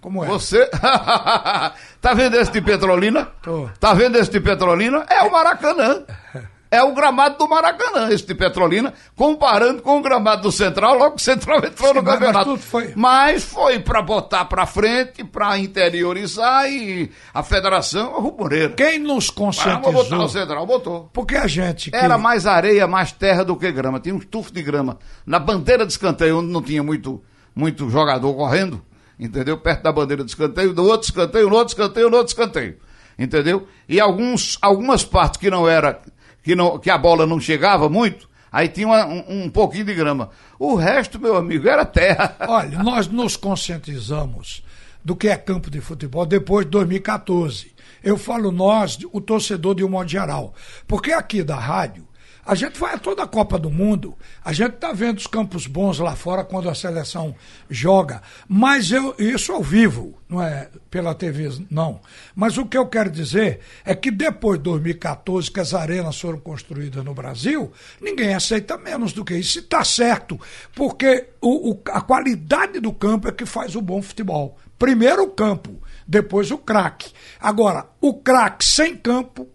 Como 0.00 0.24
é? 0.24 0.28
Você. 0.28 0.64
tá 2.00 2.14
vendo 2.14 2.36
esse 2.36 2.52
de 2.52 2.60
Petrolina? 2.62 3.26
Tô. 3.42 3.68
Tá 3.80 3.94
vendo 3.94 4.16
esse 4.16 4.30
de 4.30 4.38
Petrolina? 4.38 5.04
É 5.10 5.24
o 5.24 5.32
Maracanã. 5.32 6.04
é 6.70 6.82
o 6.82 6.92
gramado 6.92 7.38
do 7.38 7.48
Maracanã, 7.48 8.10
esse 8.10 8.26
de 8.26 8.34
Petrolina, 8.34 8.92
comparando 9.16 9.82
com 9.82 9.98
o 9.98 10.02
gramado 10.02 10.42
do 10.42 10.52
Central, 10.52 10.98
logo 10.98 11.16
que 11.16 11.22
o 11.22 11.24
Central 11.24 11.58
entrou 11.58 11.88
Sim, 11.88 11.94
no 11.94 12.02
mas, 12.02 12.14
campeonato. 12.14 12.50
Mas 12.50 12.64
foi, 12.64 12.92
mas 12.94 13.44
foi 13.44 13.78
para 13.78 14.02
botar 14.02 14.44
para 14.44 14.66
frente, 14.66 15.24
para 15.24 15.58
interiorizar 15.58 16.70
e 16.70 17.10
a 17.32 17.42
federação 17.42 18.14
a 18.16 18.20
ruboreira. 18.20 18.74
Quem 18.74 18.98
nos 18.98 19.30
conscientizou? 19.30 19.92
Vamos 19.92 20.08
botar 20.08 20.24
o 20.24 20.28
Central, 20.28 20.66
botou. 20.66 21.10
Porque 21.12 21.36
a 21.36 21.46
gente... 21.46 21.90
Que... 21.90 21.96
Era 21.96 22.18
mais 22.18 22.46
areia, 22.46 22.86
mais 22.86 23.12
terra 23.12 23.44
do 23.44 23.56
que 23.56 23.70
grama, 23.72 23.98
tinha 23.98 24.14
um 24.14 24.18
estufo 24.18 24.52
de 24.52 24.62
grama. 24.62 24.98
Na 25.24 25.38
bandeira 25.38 25.86
de 25.86 25.92
escanteio, 25.92 26.38
onde 26.38 26.52
não 26.52 26.62
tinha 26.62 26.82
muito, 26.82 27.22
muito 27.54 27.88
jogador 27.88 28.34
correndo, 28.34 28.82
entendeu? 29.18 29.56
Perto 29.58 29.82
da 29.82 29.92
bandeira 29.92 30.22
de 30.22 30.30
escanteio, 30.30 30.74
do 30.74 30.84
outro 30.84 31.08
escanteio, 31.08 31.48
no 31.48 31.56
outro 31.56 31.72
escanteio, 31.72 32.10
no 32.10 32.16
outro 32.18 32.30
escanteio. 32.30 32.76
Entendeu? 33.18 33.66
E 33.88 33.98
alguns, 33.98 34.56
algumas 34.62 35.04
partes 35.04 35.40
que 35.40 35.50
não 35.50 35.68
era 35.68 36.00
que, 36.42 36.54
não, 36.54 36.78
que 36.78 36.90
a 36.90 36.98
bola 36.98 37.26
não 37.26 37.40
chegava 37.40 37.88
muito, 37.88 38.28
aí 38.50 38.68
tinha 38.68 38.86
uma, 38.86 39.06
um, 39.06 39.44
um 39.44 39.50
pouquinho 39.50 39.84
de 39.84 39.94
grama. 39.94 40.30
O 40.58 40.74
resto, 40.74 41.20
meu 41.20 41.36
amigo, 41.36 41.68
era 41.68 41.84
terra. 41.84 42.36
Olha, 42.48 42.82
nós 42.82 43.06
nos 43.06 43.36
conscientizamos 43.36 44.62
do 45.04 45.14
que 45.14 45.28
é 45.28 45.36
campo 45.36 45.70
de 45.70 45.80
futebol 45.80 46.26
depois 46.26 46.64
de 46.64 46.70
2014. 46.72 47.74
Eu 48.02 48.16
falo 48.16 48.50
nós, 48.50 48.98
o 49.12 49.20
torcedor 49.20 49.74
de 49.74 49.84
um 49.84 49.88
modo 49.88 50.08
geral. 50.08 50.54
Porque 50.86 51.12
aqui 51.12 51.42
da 51.42 51.56
rádio, 51.56 52.07
a 52.48 52.54
gente 52.54 52.80
vai 52.80 52.94
a 52.94 52.98
toda 52.98 53.22
a 53.22 53.26
Copa 53.26 53.58
do 53.58 53.70
Mundo, 53.70 54.16
a 54.42 54.54
gente 54.54 54.76
está 54.76 54.90
vendo 54.90 55.18
os 55.18 55.26
campos 55.26 55.66
bons 55.66 55.98
lá 55.98 56.16
fora 56.16 56.42
quando 56.42 56.70
a 56.70 56.74
seleção 56.74 57.34
joga, 57.68 58.22
mas 58.48 58.90
eu, 58.90 59.14
isso 59.18 59.52
ao 59.52 59.62
vivo, 59.62 60.18
não 60.26 60.42
é 60.42 60.70
pela 60.90 61.14
TV, 61.14 61.50
não. 61.70 62.00
Mas 62.34 62.56
o 62.56 62.64
que 62.64 62.78
eu 62.78 62.86
quero 62.86 63.10
dizer 63.10 63.60
é 63.84 63.94
que 63.94 64.10
depois 64.10 64.58
de 64.58 64.64
2014, 64.64 65.50
que 65.50 65.60
as 65.60 65.74
arenas 65.74 66.18
foram 66.18 66.40
construídas 66.40 67.04
no 67.04 67.12
Brasil, 67.12 67.70
ninguém 68.00 68.34
aceita 68.34 68.78
menos 68.78 69.12
do 69.12 69.26
que 69.26 69.34
isso. 69.36 69.58
E 69.58 69.60
está 69.60 69.84
certo, 69.84 70.40
porque 70.74 71.28
o, 71.42 71.72
o, 71.72 71.80
a 71.90 72.00
qualidade 72.00 72.80
do 72.80 72.94
campo 72.94 73.28
é 73.28 73.32
que 73.32 73.44
faz 73.44 73.76
o 73.76 73.82
bom 73.82 74.00
futebol. 74.00 74.56
Primeiro 74.78 75.24
o 75.24 75.30
campo, 75.30 75.82
depois 76.06 76.50
o 76.50 76.56
craque. 76.56 77.12
Agora, 77.38 77.84
o 78.00 78.14
craque 78.14 78.64
sem 78.64 78.96
campo 78.96 79.46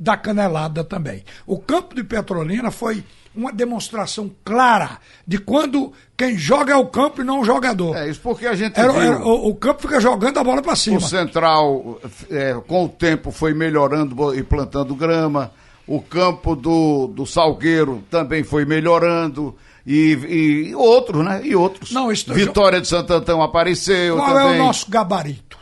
da 0.00 0.16
canelada 0.16 0.82
também. 0.82 1.22
O 1.46 1.58
campo 1.58 1.94
de 1.94 2.02
Petrolina 2.02 2.70
foi 2.70 3.04
uma 3.36 3.52
demonstração 3.52 4.30
clara 4.42 4.98
de 5.26 5.36
quando 5.38 5.92
quem 6.16 6.38
joga 6.38 6.72
é 6.72 6.76
o 6.76 6.86
campo 6.86 7.20
e 7.20 7.24
não 7.24 7.40
o 7.40 7.44
jogador. 7.44 7.94
É, 7.94 8.08
isso 8.08 8.20
porque 8.22 8.46
a 8.46 8.54
gente 8.54 8.80
era, 8.80 8.90
era, 8.94 9.20
o, 9.22 9.50
o, 9.50 9.54
campo 9.54 9.82
fica 9.82 10.00
jogando 10.00 10.38
a 10.38 10.42
bola 10.42 10.62
para 10.62 10.74
cima. 10.74 10.96
O 10.96 11.00
Central, 11.02 12.00
é, 12.30 12.54
com 12.66 12.86
o 12.86 12.88
tempo, 12.88 13.30
foi 13.30 13.52
melhorando 13.52 14.34
e 14.34 14.42
plantando 14.42 14.94
grama. 14.94 15.52
O 15.86 16.00
campo 16.00 16.56
do, 16.56 17.08
do 17.08 17.26
Salgueiro 17.26 18.02
também 18.10 18.42
foi 18.42 18.64
melhorando. 18.64 19.54
E, 19.86 20.68
e 20.68 20.74
outros, 20.74 21.24
né? 21.24 21.42
E 21.44 21.54
outros. 21.54 21.90
Não, 21.90 22.10
isso, 22.10 22.32
Vitória 22.32 22.80
de 22.80 22.88
Santo 22.88 23.12
Antão 23.12 23.42
apareceu 23.42 24.16
Qual 24.16 24.28
também. 24.28 24.58
é 24.58 24.60
o 24.60 24.64
nosso 24.64 24.90
gabarito? 24.90 25.58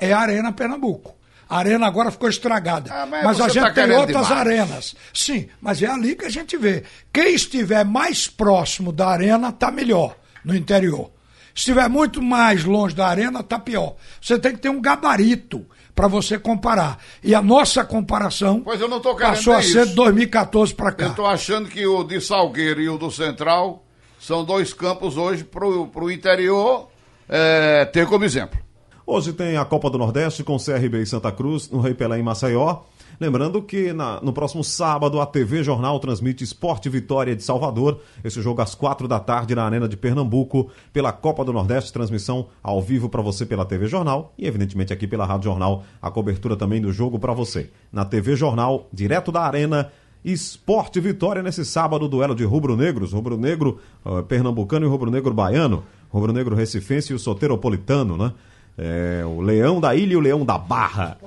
É 0.00 0.12
a 0.12 0.18
Arena 0.18 0.52
Pernambuco. 0.52 1.17
A 1.48 1.58
arena 1.58 1.86
agora 1.86 2.10
ficou 2.10 2.28
estragada. 2.28 2.92
Ah, 2.92 3.06
mas, 3.06 3.24
mas 3.24 3.40
a 3.40 3.48
gente 3.48 3.62
tá 3.62 3.70
tem 3.70 3.90
outras 3.90 4.26
demais. 4.26 4.30
arenas. 4.30 4.96
Sim, 5.14 5.48
mas 5.60 5.82
é 5.82 5.86
ali 5.86 6.14
que 6.14 6.26
a 6.26 6.30
gente 6.30 6.56
vê. 6.56 6.84
Quem 7.12 7.34
estiver 7.34 7.84
mais 7.84 8.28
próximo 8.28 8.92
da 8.92 9.08
arena 9.08 9.48
está 9.48 9.70
melhor 9.70 10.14
no 10.44 10.54
interior. 10.54 11.10
Se 11.54 11.62
estiver 11.62 11.88
muito 11.88 12.22
mais 12.22 12.64
longe 12.64 12.94
da 12.94 13.06
arena, 13.06 13.40
está 13.40 13.58
pior. 13.58 13.96
Você 14.20 14.38
tem 14.38 14.52
que 14.52 14.58
ter 14.58 14.68
um 14.68 14.80
gabarito 14.80 15.64
para 15.94 16.06
você 16.06 16.38
comparar. 16.38 16.98
E 17.24 17.34
a 17.34 17.42
nossa 17.42 17.84
comparação 17.84 18.62
passou 19.18 19.54
a 19.54 19.62
ser 19.62 19.86
de 19.86 19.94
2014 19.94 20.72
para 20.74 20.92
cá. 20.92 21.04
Eu 21.06 21.10
estou 21.10 21.26
achando 21.26 21.68
que 21.68 21.84
o 21.84 22.04
de 22.04 22.20
Salgueiro 22.20 22.80
e 22.80 22.88
o 22.88 22.96
do 22.96 23.10
Central 23.10 23.84
são 24.20 24.44
dois 24.44 24.72
campos 24.72 25.16
hoje 25.16 25.42
para 25.42 25.66
o 25.66 26.10
interior 26.10 26.88
é, 27.28 27.84
ter 27.86 28.06
como 28.06 28.24
exemplo. 28.24 28.58
Hoje 29.10 29.32
tem 29.32 29.56
a 29.56 29.64
Copa 29.64 29.88
do 29.88 29.96
Nordeste 29.96 30.44
com 30.44 30.58
CRB 30.58 31.00
e 31.00 31.06
Santa 31.06 31.32
Cruz, 31.32 31.70
no 31.70 31.80
Rei 31.80 31.94
Pelé 31.94 32.18
em 32.18 32.22
Maceió. 32.22 32.80
Lembrando 33.18 33.62
que 33.62 33.90
na, 33.90 34.20
no 34.20 34.34
próximo 34.34 34.62
sábado 34.62 35.18
a 35.18 35.24
TV 35.24 35.64
Jornal 35.64 35.98
transmite 35.98 36.44
Esporte 36.44 36.90
Vitória 36.90 37.34
de 37.34 37.42
Salvador. 37.42 38.02
Esse 38.22 38.42
jogo 38.42 38.60
às 38.60 38.74
quatro 38.74 39.08
da 39.08 39.18
tarde 39.18 39.54
na 39.54 39.64
Arena 39.64 39.88
de 39.88 39.96
Pernambuco, 39.96 40.70
pela 40.92 41.10
Copa 41.10 41.42
do 41.42 41.54
Nordeste, 41.54 41.90
transmissão 41.90 42.48
ao 42.62 42.82
vivo 42.82 43.08
para 43.08 43.22
você 43.22 43.46
pela 43.46 43.64
TV 43.64 43.86
Jornal 43.86 44.34
e, 44.36 44.46
evidentemente, 44.46 44.92
aqui 44.92 45.06
pela 45.06 45.24
Rádio 45.24 45.44
Jornal, 45.44 45.84
a 46.02 46.10
cobertura 46.10 46.54
também 46.54 46.78
do 46.78 46.92
jogo 46.92 47.18
para 47.18 47.32
você. 47.32 47.70
Na 47.90 48.04
TV 48.04 48.36
Jornal, 48.36 48.90
direto 48.92 49.32
da 49.32 49.40
Arena. 49.40 49.90
Esporte 50.22 51.00
Vitória 51.00 51.42
nesse 51.42 51.64
sábado, 51.64 52.08
duelo 52.08 52.34
de 52.34 52.44
rubro-negros, 52.44 53.14
rubro-negro 53.14 53.78
uh, 54.04 54.22
pernambucano 54.24 54.84
e 54.84 54.88
rubro-negro 54.88 55.32
baiano, 55.32 55.84
rubro-negro 56.10 56.54
recifense 56.54 57.12
e 57.12 57.16
o 57.16 57.18
soteropolitano, 57.18 58.14
né? 58.14 58.32
É, 58.78 59.24
o 59.26 59.40
Leão 59.40 59.80
da 59.80 59.94
Ilha 59.96 60.12
e 60.12 60.16
o 60.16 60.20
Leão 60.20 60.46
da 60.46 60.56
Barra. 60.56 61.18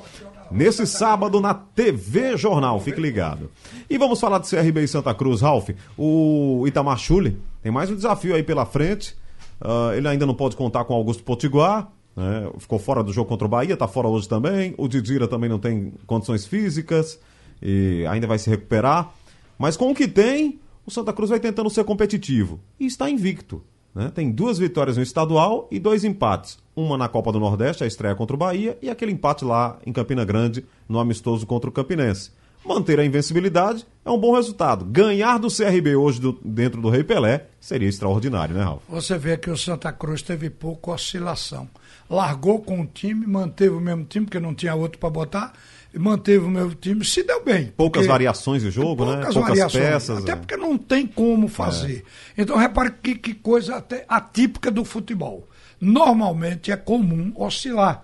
Nesse 0.50 0.88
sábado 0.88 1.40
na 1.40 1.54
TV 1.54 2.36
Jornal, 2.38 2.80
fique 2.80 3.00
ligado. 3.00 3.52
E 3.90 3.98
vamos 3.98 4.20
falar 4.20 4.40
de 4.40 4.50
CRB 4.50 4.84
e 4.84 4.88
Santa 4.88 5.14
Cruz, 5.14 5.42
Ralf. 5.42 5.70
O 5.98 6.64
Itamar 6.66 6.98
Chuli 6.98 7.38
tem 7.62 7.72
mais 7.72 7.90
um 7.90 7.96
desafio 7.96 8.36
aí 8.36 8.44
pela 8.44 8.66
frente. 8.66 9.16
Uh, 9.62 9.94
ele 9.96 10.08
ainda 10.08 10.26
não 10.26 10.34
pode 10.34 10.56
contar 10.56 10.86
com 10.86 10.94
Augusto 10.94 11.24
Potiguar. 11.24 11.90
Né? 12.16 12.50
Ficou 12.58 12.80
fora 12.80 13.04
do 13.04 13.14
jogo 13.14 13.30
contra 13.30 13.46
o 13.46 13.50
Bahia, 13.50 13.74
está 13.74 13.88
fora 13.88 14.08
hoje 14.08 14.28
também. 14.28 14.74
O 14.78 14.88
Didira 14.88 15.28
também 15.28 15.50
não 15.50 15.60
tem 15.60 15.94
condições 16.06 16.46
físicas 16.46 17.20
e 17.62 18.06
ainda 18.10 18.28
vai 18.28 18.40
se 18.40 18.50
recuperar. 18.50 19.14
Mas 19.58 19.78
com 19.78 19.92
o 19.92 19.96
que 19.96 20.08
tem, 20.08 20.60
o 20.86 20.92
Santa 20.92 21.14
Cruz 21.14 21.30
vai 21.30 21.40
tentando 21.40 21.70
ser 21.70 21.84
competitivo. 21.84 22.60
E 22.80 22.86
está 22.86 23.10
invicto. 23.10 23.64
Né? 23.94 24.12
Tem 24.14 24.32
duas 24.32 24.58
vitórias 24.58 24.98
no 24.98 25.04
estadual 25.04 25.68
e 25.70 25.80
dois 25.80 26.04
empates. 26.04 26.58
Uma 26.76 26.98
na 26.98 27.10
Copa 27.10 27.32
do 27.32 27.40
Nordeste, 27.40 27.84
a 27.84 27.88
estreia 27.88 28.16
contra 28.16 28.36
o 28.36 28.40
Bahia, 28.40 28.78
e 28.82 28.90
aquele 28.90 29.12
empate 29.12 29.44
lá 29.44 29.78
em 29.86 29.92
Campina 29.92 30.24
Grande, 30.24 30.66
no 30.88 31.00
amistoso 31.00 31.46
contra 31.46 31.70
o 31.70 31.74
Campinense. 31.74 32.32
manter 32.66 33.00
a 33.00 33.06
invencibilidade 33.06 33.86
é 34.06 34.10
um 34.10 34.18
bom 34.18 34.34
resultado. 34.34 34.86
Ganhar 34.86 35.38
do 35.38 35.50
CRB 35.50 35.96
hoje 35.96 36.22
do, 36.22 36.40
dentro 36.44 36.82
do 36.82 36.90
Rei 36.90 37.04
Pelé 37.04 37.48
seria 37.60 37.90
extraordinário, 37.90 38.56
né, 38.56 38.64
Ralf? 38.64 38.84
Você 38.88 39.18
vê 39.18 39.36
que 39.36 39.50
o 39.50 39.58
Santa 39.58 39.92
Cruz 39.92 40.22
teve 40.22 40.50
pouca 40.50 40.92
oscilação. 40.92 41.68
Largou 42.10 42.62
com 42.62 42.82
o 42.82 42.86
time, 42.86 43.26
manteve 43.28 43.76
o 43.76 43.80
mesmo 43.82 44.06
time, 44.06 44.26
porque 44.26 44.40
não 44.40 44.54
tinha 44.54 44.76
outro 44.76 45.00
para 45.00 45.10
botar, 45.10 45.54
manteve 46.00 46.46
o 46.46 46.50
mesmo 46.50 46.76
time, 46.76 47.04
se 47.04 47.24
deu 47.24 47.44
bem. 47.44 47.74
Poucas 47.76 48.06
variações 48.06 48.62
de 48.62 48.72
jogo, 48.72 48.98
poucas 48.98 49.16
né? 49.16 49.22
Poucas 49.24 49.50
variações, 49.50 49.84
peças. 49.84 50.20
Até 50.20 50.32
é. 50.32 50.36
porque 50.36 50.58
não 50.58 50.78
tem 50.78 51.06
como 51.06 51.48
fazer. 51.48 52.04
Então, 52.38 52.58
repare 52.58 52.92
que, 53.02 53.16
que 53.16 53.34
coisa 53.34 53.76
até 53.76 54.06
atípica 54.08 54.72
do 54.72 54.86
futebol. 54.86 55.48
Normalmente 55.80 56.72
é 56.72 56.78
comum 56.78 57.34
oscilar. 57.36 58.04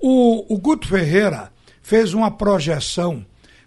O, 0.00 0.54
o 0.54 0.58
Guto 0.58 0.88
Ferreira 0.88 1.52
fez 1.82 2.14
uma 2.14 2.30
projeção 2.30 3.24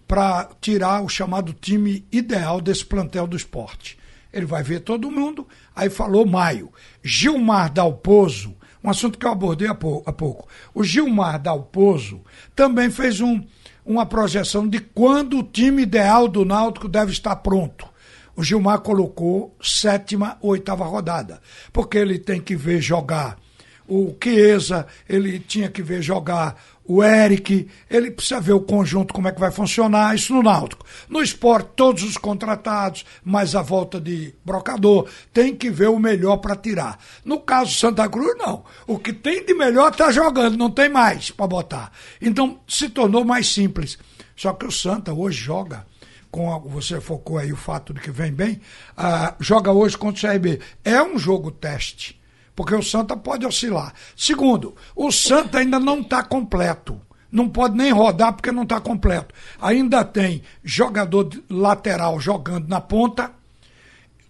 para 0.07 0.49
tirar 0.61 1.01
o 1.01 1.09
chamado 1.09 1.53
time 1.53 2.05
ideal 2.11 2.61
desse 2.61 2.85
plantel 2.85 3.27
do 3.27 3.35
esporte. 3.35 3.97
Ele 4.31 4.45
vai 4.45 4.63
ver 4.63 4.81
todo 4.81 5.09
mundo, 5.09 5.47
aí 5.75 5.89
falou 5.89 6.25
Maio. 6.25 6.71
Gilmar 7.01 7.71
Dalpozo, 7.71 8.55
um 8.85 8.89
assunto 8.89 9.17
que 9.17 9.25
eu 9.25 9.31
abordei 9.31 9.67
há, 9.67 9.73
pou- 9.75 10.03
há 10.05 10.13
pouco. 10.13 10.47
O 10.73 10.83
Gilmar 10.83 11.41
Dalpozo 11.41 12.21
também 12.55 12.89
fez 12.91 13.19
um, 13.19 13.43
uma 13.85 14.05
projeção 14.05 14.67
de 14.67 14.79
quando 14.79 15.39
o 15.39 15.43
time 15.43 15.81
ideal 15.83 16.27
do 16.27 16.45
Náutico 16.45 16.87
deve 16.87 17.11
estar 17.11 17.35
pronto. 17.37 17.87
O 18.35 18.43
Gilmar 18.43 18.79
colocou 18.81 19.55
sétima, 19.61 20.37
oitava 20.41 20.85
rodada, 20.85 21.41
porque 21.73 21.97
ele 21.97 22.19
tem 22.19 22.39
que 22.41 22.55
ver 22.55 22.81
jogar 22.81 23.37
o 23.87 24.15
Chiesa, 24.21 24.87
ele 25.07 25.39
tinha 25.39 25.69
que 25.69 25.81
ver 25.81 26.01
jogar 26.01 26.55
o 26.87 27.03
Eric, 27.03 27.67
ele 27.89 28.11
precisa 28.11 28.39
ver 28.39 28.53
o 28.53 28.59
conjunto, 28.59 29.13
como 29.13 29.27
é 29.27 29.31
que 29.31 29.39
vai 29.39 29.49
funcionar, 29.49 30.15
isso 30.15 30.33
no 30.33 30.43
Náutico. 30.43 30.85
No 31.09 31.21
esporte, 31.21 31.71
todos 31.75 32.03
os 32.03 32.17
contratados, 32.17 33.03
mais 33.23 33.55
a 33.55 33.61
volta 33.61 33.99
de 33.99 34.35
brocador, 34.45 35.07
tem 35.33 35.55
que 35.55 35.71
ver 35.71 35.89
o 35.89 35.99
melhor 35.99 36.37
para 36.37 36.55
tirar. 36.55 36.99
No 37.23 37.39
caso 37.39 37.73
Santa 37.73 38.07
Cruz, 38.07 38.37
não. 38.37 38.63
O 38.85 38.99
que 38.99 39.11
tem 39.11 39.43
de 39.43 39.53
melhor 39.55 39.91
está 39.91 40.11
jogando, 40.11 40.57
não 40.57 40.69
tem 40.69 40.87
mais 40.87 41.31
para 41.31 41.47
botar. 41.47 41.91
Então, 42.21 42.59
se 42.67 42.87
tornou 42.89 43.25
mais 43.25 43.51
simples. 43.51 43.97
Só 44.35 44.53
que 44.53 44.65
o 44.65 44.71
Santa 44.71 45.11
hoje 45.11 45.39
joga 45.39 45.85
com 46.35 46.59
você 46.67 46.99
focou 46.99 47.37
aí 47.37 47.53
o 47.53 47.55
fato 47.55 47.93
de 47.93 48.01
que 48.01 48.11
vem 48.11 48.29
bem, 48.29 48.59
ah, 48.97 49.35
joga 49.39 49.71
hoje 49.71 49.97
contra 49.97 50.27
o 50.27 50.33
CRB. 50.33 50.59
É 50.83 51.01
um 51.01 51.17
jogo 51.17 51.49
teste, 51.49 52.19
porque 52.55 52.73
o 52.75 52.81
Santa 52.83 53.17
pode 53.17 53.45
oscilar. 53.45 53.93
Segundo, 54.15 54.75
o 54.95 55.11
Santa 55.11 55.59
ainda 55.59 55.79
não 55.79 55.99
está 56.01 56.23
completo. 56.23 56.99
Não 57.31 57.49
pode 57.49 57.75
nem 57.75 57.91
rodar 57.91 58.31
porque 58.33 58.51
não 58.51 58.63
está 58.63 58.79
completo. 58.79 59.33
Ainda 59.61 60.05
tem 60.05 60.41
jogador 60.63 61.29
lateral 61.49 62.19
jogando 62.19 62.67
na 62.69 62.79
ponta 62.79 63.31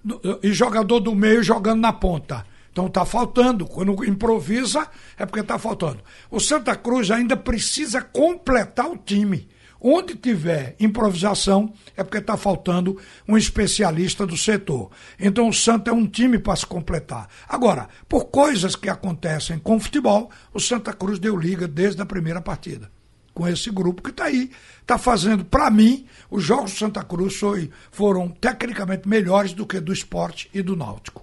no- 0.04 0.20
e 0.42 0.52
jogador 0.54 1.00
do 1.00 1.14
meio 1.14 1.44
jogando 1.44 1.82
na 1.82 1.94
ponta. 1.94 2.46
Então 2.72 2.88
está 2.88 3.06
faltando. 3.06 3.66
Quando 3.68 4.04
improvisa, 4.04 4.88
é 5.18 5.26
porque 5.26 5.42
está 5.42 5.58
faltando. 5.60 6.00
O 6.32 6.40
Santa 6.40 6.76
Cruz 6.76 7.12
ainda 7.12 7.38
precisa 7.38 8.02
completar 8.02 8.88
o 8.90 8.98
time. 8.98 9.48
Onde 9.80 10.16
tiver 10.16 10.76
improvisação, 10.80 11.74
é 11.96 12.04
porque 12.04 12.18
está 12.18 12.36
faltando 12.36 13.00
um 13.28 13.38
especialista 13.38 14.26
do 14.26 14.36
setor. 14.38 14.90
Então 15.20 15.48
o 15.50 15.54
Santa 15.54 15.92
é 15.92 15.94
um 15.94 16.08
time 16.08 16.40
para 16.40 16.56
se 16.56 16.66
completar. 16.66 17.28
Agora, 17.48 17.88
por 18.10 18.26
coisas 18.26 18.76
que 18.76 18.90
acontecem 18.90 19.60
com 19.60 19.76
o 19.76 19.80
futebol, 19.80 20.32
o 20.54 20.60
Santa 20.60 20.92
Cruz 20.94 21.20
deu 21.20 21.38
liga 21.38 21.68
desde 21.68 22.02
a 22.02 22.06
primeira 22.06 22.42
partida 22.42 22.90
com 23.34 23.46
esse 23.46 23.70
grupo 23.70 24.02
que 24.02 24.12
está 24.12 24.24
aí. 24.26 24.50
Está 24.80 24.98
fazendo, 24.98 25.44
para 25.44 25.70
mim, 25.70 26.06
os 26.32 26.42
jogos 26.42 26.72
do 26.72 26.78
Santa 26.78 27.04
Cruz 27.04 27.36
foi- 27.36 27.70
foram 27.92 28.30
tecnicamente 28.30 29.10
melhores 29.10 29.52
do 29.52 29.66
que 29.68 29.80
do 29.82 29.92
esporte 29.92 30.50
e 30.54 30.62
do 30.62 30.74
Náutico. 30.74 31.22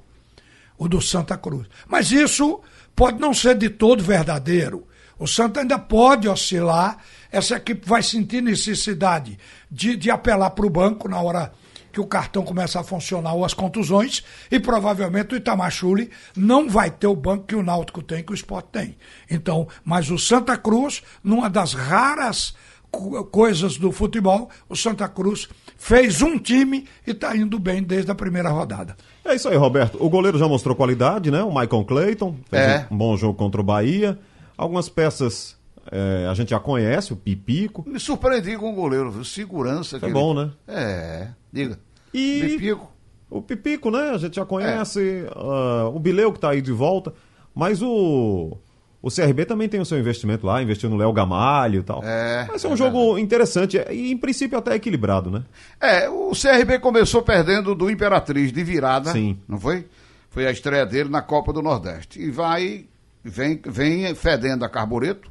O 0.77 0.89
do 0.89 1.01
Santa 1.01 1.39
Cruz. 1.39 1.67
Mas 1.89 2.13
isso 2.13 2.61
pode 2.95 3.19
não 3.19 3.33
ser 3.33 3.57
de 3.57 3.71
todo 3.71 4.05
verdadeiro. 4.05 4.87
O 5.23 5.27
Santa 5.29 5.61
ainda 5.61 5.79
pode 5.79 6.29
oscilar. 6.29 6.99
Essa 7.31 7.57
equipe 7.57 7.89
vai 7.89 8.03
sentir 8.03 8.43
necessidade 8.43 9.39
de, 9.71 9.97
de 9.97 10.11
apelar 10.11 10.51
para 10.51 10.67
o 10.67 10.71
banco 10.71 11.09
na 11.09 11.21
hora 11.21 11.53
que 11.93 12.01
o 12.01 12.07
cartão 12.07 12.43
começa 12.43 12.81
a 12.81 12.83
funcionar 12.83 13.35
ou 13.35 13.45
as 13.45 13.53
contusões, 13.53 14.23
e 14.51 14.59
provavelmente 14.59 15.35
o 15.35 15.37
Itamachule 15.37 16.11
não 16.35 16.67
vai 16.69 16.91
ter 16.91 17.07
o 17.07 17.15
banco 17.15 17.45
que 17.45 17.55
o 17.55 17.63
Náutico 17.63 18.03
tem, 18.03 18.23
que 18.25 18.33
o 18.33 18.35
Sport 18.35 18.65
tem. 18.73 18.97
Então, 19.31 19.69
mas 19.85 20.11
o 20.11 20.19
Santa 20.19 20.57
Cruz, 20.57 21.03
numa 21.23 21.51
das 21.51 21.75
raras 21.75 22.55
co- 22.91 23.23
coisas 23.25 23.77
do 23.77 23.93
futebol, 23.93 24.49
o 24.71 24.75
Santa 24.75 25.07
Cruz 25.07 25.49
fez 25.77 26.23
um 26.23 26.39
time 26.39 26.87
e 27.07 27.11
está 27.11 27.37
indo 27.37 27.59
bem 27.59 27.83
desde 27.83 28.11
a 28.11 28.15
primeira 28.15 28.49
rodada. 28.49 28.97
É 29.23 29.35
isso 29.35 29.49
aí, 29.51 29.57
Roberto. 29.57 29.99
O 30.03 30.09
goleiro 30.09 30.39
já 30.39 30.49
mostrou 30.49 30.75
qualidade, 30.75 31.31
né? 31.31 31.43
O 31.43 31.49
Michael 31.51 31.85
Clayton 31.85 32.37
fez 32.49 32.63
É. 32.63 32.87
um 32.91 32.97
bom 32.97 33.15
jogo 33.19 33.35
contra 33.35 33.61
o 33.61 33.65
Bahia. 33.65 34.19
Algumas 34.57 34.89
peças 34.89 35.57
é, 35.91 36.27
a 36.31 36.35
gente 36.35 36.51
já 36.51 36.61
conhece, 36.61 37.13
o 37.13 37.17
Pipico. 37.17 37.85
Me 37.89 37.99
surpreendi 37.99 38.57
com 38.57 38.71
o 38.71 38.75
goleiro, 38.75 39.11
viu? 39.11 39.25
Segurança. 39.25 39.99
que 39.99 40.05
É 40.05 40.09
ele- 40.09 40.15
bom, 40.15 40.35
né? 40.35 40.51
É, 40.69 41.29
diga. 41.53 41.79
E 42.15 42.41
Pipico. 42.41 42.93
o 43.31 43.43
Pipico, 43.43 43.91
né? 43.91 44.11
A 44.11 44.19
gente 44.19 44.37
já 44.37 44.45
conhece. 44.45 45.27
É. 45.27 45.33
ah, 45.35 45.89
o 45.93 45.99
Bileu 45.99 46.33
que 46.33 46.39
tá 46.41 46.51
aí 46.51 46.61
de 46.63 46.73
volta. 46.73 47.13
Mas 47.55 47.83
o. 47.83 48.57
O 49.05 49.11
CRB 49.11 49.45
também 49.45 49.69
tem 49.69 49.81
o 49.81 49.85
seu 49.85 49.99
investimento 49.99 50.47
lá, 50.47 50.63
investiu 50.63 50.89
no 50.89 50.97
Léo 50.97 51.13
Gamalho 51.13 51.81
e 51.81 51.83
tal. 51.83 52.05
É, 52.05 52.45
Vai 52.45 52.57
ser 52.57 52.69
um 52.69 52.75
é 52.75 52.77
jogo 52.77 53.19
interessante 53.19 53.77
e, 53.91 54.13
em 54.13 54.17
princípio, 54.17 54.57
até 54.57 54.77
equilibrado, 54.77 55.29
né? 55.29 55.43
É, 55.81 56.09
o 56.09 56.31
CRB 56.41 56.79
começou 56.79 57.21
perdendo 57.21 57.75
do 57.75 57.91
Imperatriz 57.91 58.53
de 58.53 58.63
virada. 58.63 59.11
Sim. 59.11 59.37
Não 59.49 59.59
foi? 59.59 59.87
Foi 60.31 60.47
a 60.47 60.53
estreia 60.53 60.87
dele 60.87 61.09
na 61.09 61.21
Copa 61.21 61.53
do 61.53 61.61
Nordeste. 61.61 62.23
E 62.23 62.31
vai, 62.31 62.85
vem, 63.25 63.61
vem 63.65 64.15
fedendo 64.15 64.65
a 64.65 64.69
carbureto 64.69 65.31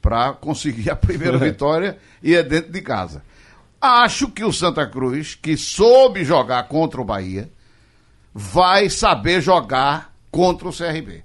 para 0.00 0.32
conseguir 0.32 0.90
a 0.90 0.96
primeira 0.96 1.38
vitória 1.38 1.98
e 2.22 2.34
é 2.34 2.42
dentro 2.42 2.72
de 2.72 2.80
casa. 2.80 3.22
Acho 3.80 4.28
que 4.28 4.44
o 4.44 4.52
Santa 4.52 4.86
Cruz, 4.86 5.34
que 5.34 5.56
soube 5.56 6.24
jogar 6.24 6.62
contra 6.68 7.00
o 7.00 7.04
Bahia, 7.04 7.50
vai 8.34 8.88
saber 8.90 9.40
jogar 9.40 10.14
contra 10.30 10.68
o 10.68 10.72
CRB. 10.72 11.22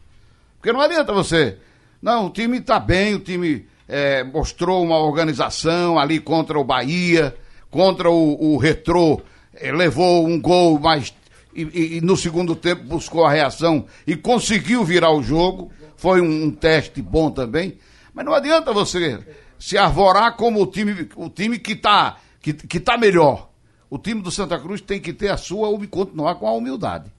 Porque 0.58 0.72
não 0.72 0.82
adianta 0.82 1.12
você. 1.14 1.58
Não, 2.02 2.28
o 2.28 2.30
time 2.30 2.58
está 2.60 2.80
bem, 2.80 3.16
o 3.16 3.20
time 3.20 3.66
é, 3.88 4.24
mostrou 4.24 4.84
uma 4.84 4.98
organização 4.98 5.98
ali 6.00 6.20
contra 6.20 6.58
o 6.60 6.64
Bahia, 6.64 7.36
contra 7.70 8.10
o, 8.10 8.54
o 8.54 8.58
Retrô, 8.58 9.22
é, 9.54 9.72
levou 9.72 10.26
um 10.26 10.40
gol, 10.40 10.80
mas 10.80 11.14
e, 11.54 11.64
e- 11.64 11.98
e 11.98 12.02
no 12.02 12.16
segundo 12.16 12.56
tempo 12.56 12.84
buscou 12.84 13.26
a 13.26 13.32
reação 13.32 13.86
e 14.08 14.16
conseguiu 14.16 14.84
virar 14.84 15.12
o 15.12 15.22
jogo. 15.24 15.72
Foi 16.02 16.20
um, 16.20 16.46
um 16.46 16.52
teste 16.52 17.00
bom 17.00 17.30
também. 17.30 17.78
Mas 18.12 18.26
não 18.26 18.34
adianta 18.34 18.74
você 18.74 19.20
se 19.60 19.78
arvorar 19.78 20.36
como 20.36 20.60
o 20.60 20.66
time, 20.66 21.08
o 21.16 21.30
time 21.30 21.60
que 21.60 21.74
está 21.74 22.18
que, 22.42 22.54
que 22.54 22.80
tá 22.80 22.98
melhor. 22.98 23.52
O 23.88 24.00
time 24.00 24.20
do 24.20 24.32
Santa 24.32 24.58
Cruz 24.60 24.82
tem 24.82 25.00
que 25.00 25.14
ter 25.14 25.30
a 25.30 25.38
sua, 25.38 25.70
humi- 25.70 25.86
continuar 25.86 26.34
com 26.36 26.48
a 26.48 26.54
humildade 26.54 27.12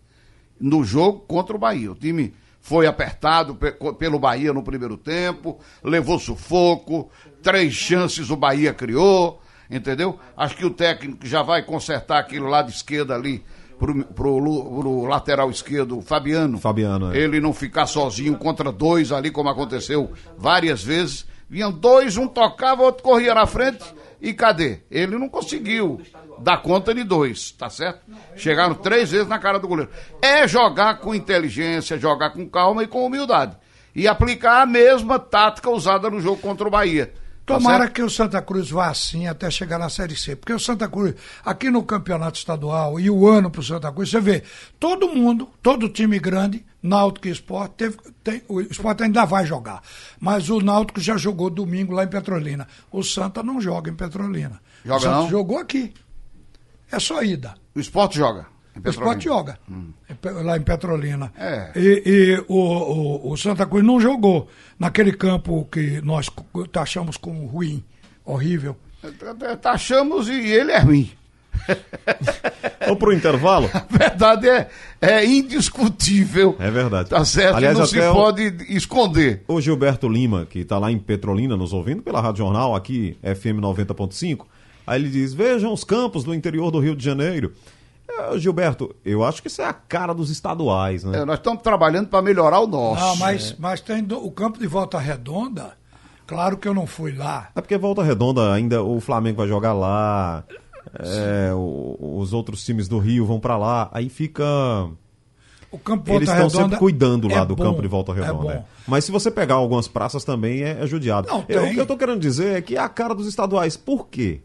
no 0.61 0.83
jogo 0.83 1.21
contra 1.21 1.55
o 1.55 1.59
Bahia. 1.61 1.93
O 1.93 1.95
time 1.95 2.35
foi 2.61 2.85
apertado 2.89 3.55
pe- 3.55 3.71
pelo 4.01 4.19
Bahia 4.19 4.53
no 4.53 4.65
primeiro 4.65 4.97
tempo, 4.97 5.61
levou 5.85 6.19
sufoco, 6.19 7.09
três 7.41 7.73
chances 7.73 8.31
o 8.31 8.37
Bahia 8.37 8.75
criou, 8.75 9.41
entendeu? 9.71 10.19
Acho 10.37 10.57
que 10.57 10.67
o 10.67 10.71
técnico 10.71 11.25
já 11.25 11.41
vai 11.41 11.63
consertar 11.63 12.19
aquele 12.19 12.49
lado 12.49 12.69
esquerdo 12.69 13.13
ali 13.13 13.45
pro, 13.83 14.05
pro, 14.05 14.39
lu- 14.39 14.81
pro 14.81 15.05
lateral 15.07 15.51
esquerdo, 15.51 16.01
Fabiano. 16.01 16.59
Fabiano, 16.59 17.13
é. 17.13 17.19
Ele 17.19 17.41
não 17.41 17.53
ficar 17.53 17.87
sozinho 17.87 18.37
contra 18.39 18.71
dois 18.71 19.11
ali, 19.11 19.31
como 19.31 19.49
aconteceu 19.49 20.13
várias 20.39 20.83
vezes. 20.85 21.27
Vinham 21.51 21.73
dois, 21.73 22.17
um 22.17 22.29
tocava, 22.29 22.83
outro 22.83 23.03
corria 23.03 23.35
na 23.35 23.45
frente. 23.45 23.83
E 24.21 24.33
cadê? 24.33 24.79
Ele 24.89 25.19
não 25.19 25.29
conseguiu 25.29 26.01
dar 26.39 26.59
conta 26.63 26.95
de 26.95 27.03
dois, 27.03 27.51
tá 27.51 27.69
certo? 27.69 28.01
Chegaram 28.37 28.73
três 28.75 29.11
vezes 29.11 29.27
na 29.27 29.39
cara 29.39 29.59
do 29.59 29.67
goleiro. 29.67 29.91
É 30.23 30.47
jogar 30.47 30.99
com 31.01 31.13
inteligência, 31.13 31.99
jogar 31.99 32.31
com 32.31 32.49
calma 32.49 32.85
e 32.85 32.87
com 32.87 33.05
humildade. 33.05 33.57
E 33.95 34.07
aplicar 34.07 34.63
a 34.63 34.67
mesma 34.67 35.19
tática 35.19 35.69
usada 35.71 36.09
no 36.09 36.21
jogo 36.21 36.41
contra 36.41 36.67
o 36.67 36.71
Bahia. 36.71 37.13
Tá 37.45 37.55
Tomara 37.55 37.89
que 37.89 38.03
o 38.03 38.11
Santa 38.11 38.41
Cruz 38.41 38.71
vá 38.71 38.89
assim 38.89 39.27
até 39.27 39.51
chegar 39.51 39.79
na 39.79 39.89
Série 39.89 40.17
C. 40.17 40.37
Porque 40.37 40.53
o 40.53 40.59
Santa 40.59 40.89
Cruz, 40.89 41.15
aqui 41.45 41.71
no 41.71 41.83
campeonato 41.83 42.39
estadual 42.39 42.99
e 42.99 43.11
o 43.11 43.29
ano 43.29 43.51
para 43.51 43.61
o 43.61 43.65
Santa 43.65 43.91
Cruz, 43.93 44.11
você 44.11 44.21
vê, 44.21 44.43
todo 44.79 45.09
mundo, 45.09 45.49
todo 45.63 45.89
time 45.89 46.19
grande, 46.19 46.65
Náutico 46.83 47.29
e 47.29 47.31
Sport, 47.31 47.73
teve, 47.73 47.97
tem, 48.23 48.43
o 48.49 48.61
Sport 48.61 49.03
ainda 49.03 49.25
vai 49.25 49.47
jogar. 49.47 49.83
Mas 50.21 50.51
o 50.51 50.61
Náutico 50.61 51.01
já 51.01 51.17
jogou 51.17 51.51
domingo 51.51 51.93
lá 51.93 52.05
em 52.05 52.09
Petrolina. 52.09 52.67
O 52.91 53.03
Santa 53.03 53.43
não 53.43 53.61
joga 53.61 53.91
em 53.91 53.95
Petrolina. 53.95 54.61
Joga 54.85 54.97
o 54.97 55.01
Santa 55.01 55.17
não? 55.17 55.31
jogou 55.31 55.59
aqui. 55.59 55.93
É 56.91 56.99
só 56.99 57.23
ida. 57.23 57.55
O 57.75 57.81
esporte 57.81 58.19
joga. 58.19 58.47
O. 58.85 58.89
Sport 58.91 59.23
joga 59.25 59.59
em 60.09 60.15
Pe- 60.15 60.31
lá 60.31 60.57
em 60.57 60.63
Petrolina. 60.63 61.33
É. 61.37 61.73
E, 61.77 62.03
e 62.07 62.45
o, 62.49 62.57
o, 62.57 63.33
o 63.33 63.37
Santa 63.37 63.67
Cruz 63.67 63.85
não 63.85 64.01
jogou 64.01 64.49
naquele 64.79 65.13
campo 65.13 65.67
que 65.71 66.01
nós 66.03 66.31
taxamos 66.73 67.17
como 67.17 67.45
ruim, 67.47 67.83
horrível. 68.25 68.77
Taxamos 69.61 70.29
e 70.29 70.33
ele 70.33 70.73
é 70.73 70.79
ruim. 70.79 71.11
Vamos 72.81 72.99
pro 72.99 73.13
intervalo? 73.13 73.69
A 73.73 73.81
verdade 73.91 74.49
é, 74.49 74.69
é 75.01 75.25
indiscutível. 75.27 76.57
É 76.59 76.71
verdade. 76.71 77.11
Tá 77.11 77.25
certo, 77.25 77.57
Aliás, 77.57 77.79
não 77.79 77.87
se 77.87 77.99
até 77.99 78.11
o- 78.11 78.15
pode 78.15 78.43
esconder. 78.69 79.43
O 79.47 79.61
Gilberto 79.61 80.09
Lima, 80.09 80.47
que 80.47 80.61
está 80.61 80.79
lá 80.79 80.91
em 80.91 80.99
Petrolina 80.99 81.57
nos 81.57 81.73
ouvindo 81.73 82.03
pela 82.03 82.21
Rádio 82.21 82.39
Jornal, 82.45 82.75
aqui 82.75 83.17
FM 83.23 83.61
90.5, 83.61 84.47
aí 84.87 85.01
ele 85.01 85.11
diz: 85.11 85.33
Vejam 85.35 85.73
os 85.73 85.85
campos 85.85 86.25
do 86.25 86.35
interior 86.35 86.71
do 86.71 86.81
Rio 86.81 86.97
de 86.97 87.05
Janeiro. 87.05 87.53
É, 88.19 88.39
Gilberto, 88.39 88.95
eu 89.05 89.25
acho 89.25 89.41
que 89.41 89.49
isso 89.49 89.63
é 89.63 89.65
a 89.67 89.73
cara 89.73 90.13
dos 90.13 90.31
estaduais, 90.31 91.03
né? 91.05 91.21
É, 91.21 91.25
nós 91.25 91.39
estamos 91.39 91.63
trabalhando 91.63 92.09
para 92.09 92.21
melhorar 92.23 92.61
o 92.61 92.67
nosso. 92.67 93.01
Não, 93.01 93.17
mas, 93.17 93.57
mas 93.59 93.81
tem 93.81 94.03
do- 94.03 94.25
o 94.25 94.31
campo 94.31 94.59
de 94.59 94.67
volta 94.67 94.99
redonda. 94.99 95.73
Claro 96.27 96.57
que 96.57 96.67
eu 96.69 96.75
não 96.75 96.87
fui 96.87 97.13
lá. 97.15 97.51
É 97.55 97.61
porque 97.61 97.77
Volta 97.77 98.03
Redonda 98.03 98.53
ainda 98.55 98.83
o 98.83 99.01
Flamengo 99.01 99.39
vai 99.39 99.49
jogar 99.49 99.73
lá, 99.75 100.45
é, 100.99 101.53
o- 101.53 102.17
os 102.19 102.33
outros 102.33 102.65
times 102.65 102.89
do 102.89 102.99
Rio 102.99 103.27
vão 103.27 103.39
para 103.41 103.57
lá, 103.59 103.91
aí 103.93 104.09
fica. 104.09 104.45
O 105.71 105.79
campo 105.79 106.05
de 106.05 106.13
Eles 106.13 106.29
volta 106.29 106.47
estão 106.47 106.61
redonda. 106.61 106.63
sempre 106.65 106.79
cuidando 106.79 107.29
lá 107.29 107.39
é 107.43 107.47
do 107.47 107.57
bom, 107.57 107.65
campo 107.65 107.83
de 107.83 107.89
Volta 107.89 108.13
É 108.13 108.15
Redonda. 108.17 108.43
bom. 108.43 108.51
é. 108.51 108.65
Mas 108.87 109.05
se 109.05 109.11
você 109.13 109.31
pegar 109.31 109.55
algumas 109.55 109.89
praças 109.89 110.23
também 110.25 110.63
é, 110.63 110.79
é 110.83 110.87
judiado. 110.87 111.29
Não, 111.29 111.45
Eu- 111.49 111.65
o 111.65 111.71
que 111.71 111.81
eu 111.81 111.87
tô 111.87 111.97
querendo 111.97 112.21
dizer 112.21 112.57
é 112.59 112.61
que 112.63 112.77
é 112.77 112.81
a 112.81 112.89
cara 112.89 113.15
dos 113.15 113.27
estaduais. 113.27 113.77
Por 113.77 114.07
quê? 114.09 114.41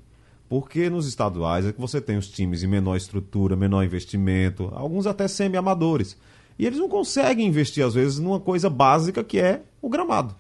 Porque 0.50 0.90
nos 0.90 1.08
estaduais 1.08 1.66
é 1.66 1.74
que 1.74 1.80
você 1.82 2.00
tem 2.00 2.18
os 2.18 2.30
times 2.30 2.64
em 2.64 2.68
menor 2.68 2.96
estrutura, 2.96 3.56
menor 3.56 3.84
investimento, 3.84 4.72
alguns 4.74 5.06
até 5.06 5.28
semi-amadores. 5.28 6.18
E 6.58 6.66
eles 6.66 6.80
não 6.80 6.88
conseguem 6.88 7.46
investir, 7.46 7.86
às 7.86 7.94
vezes, 7.94 8.18
numa 8.18 8.40
coisa 8.40 8.70
básica 8.70 9.24
que 9.24 9.40
é 9.40 9.62
o 9.82 9.90
gramado. 9.90 10.34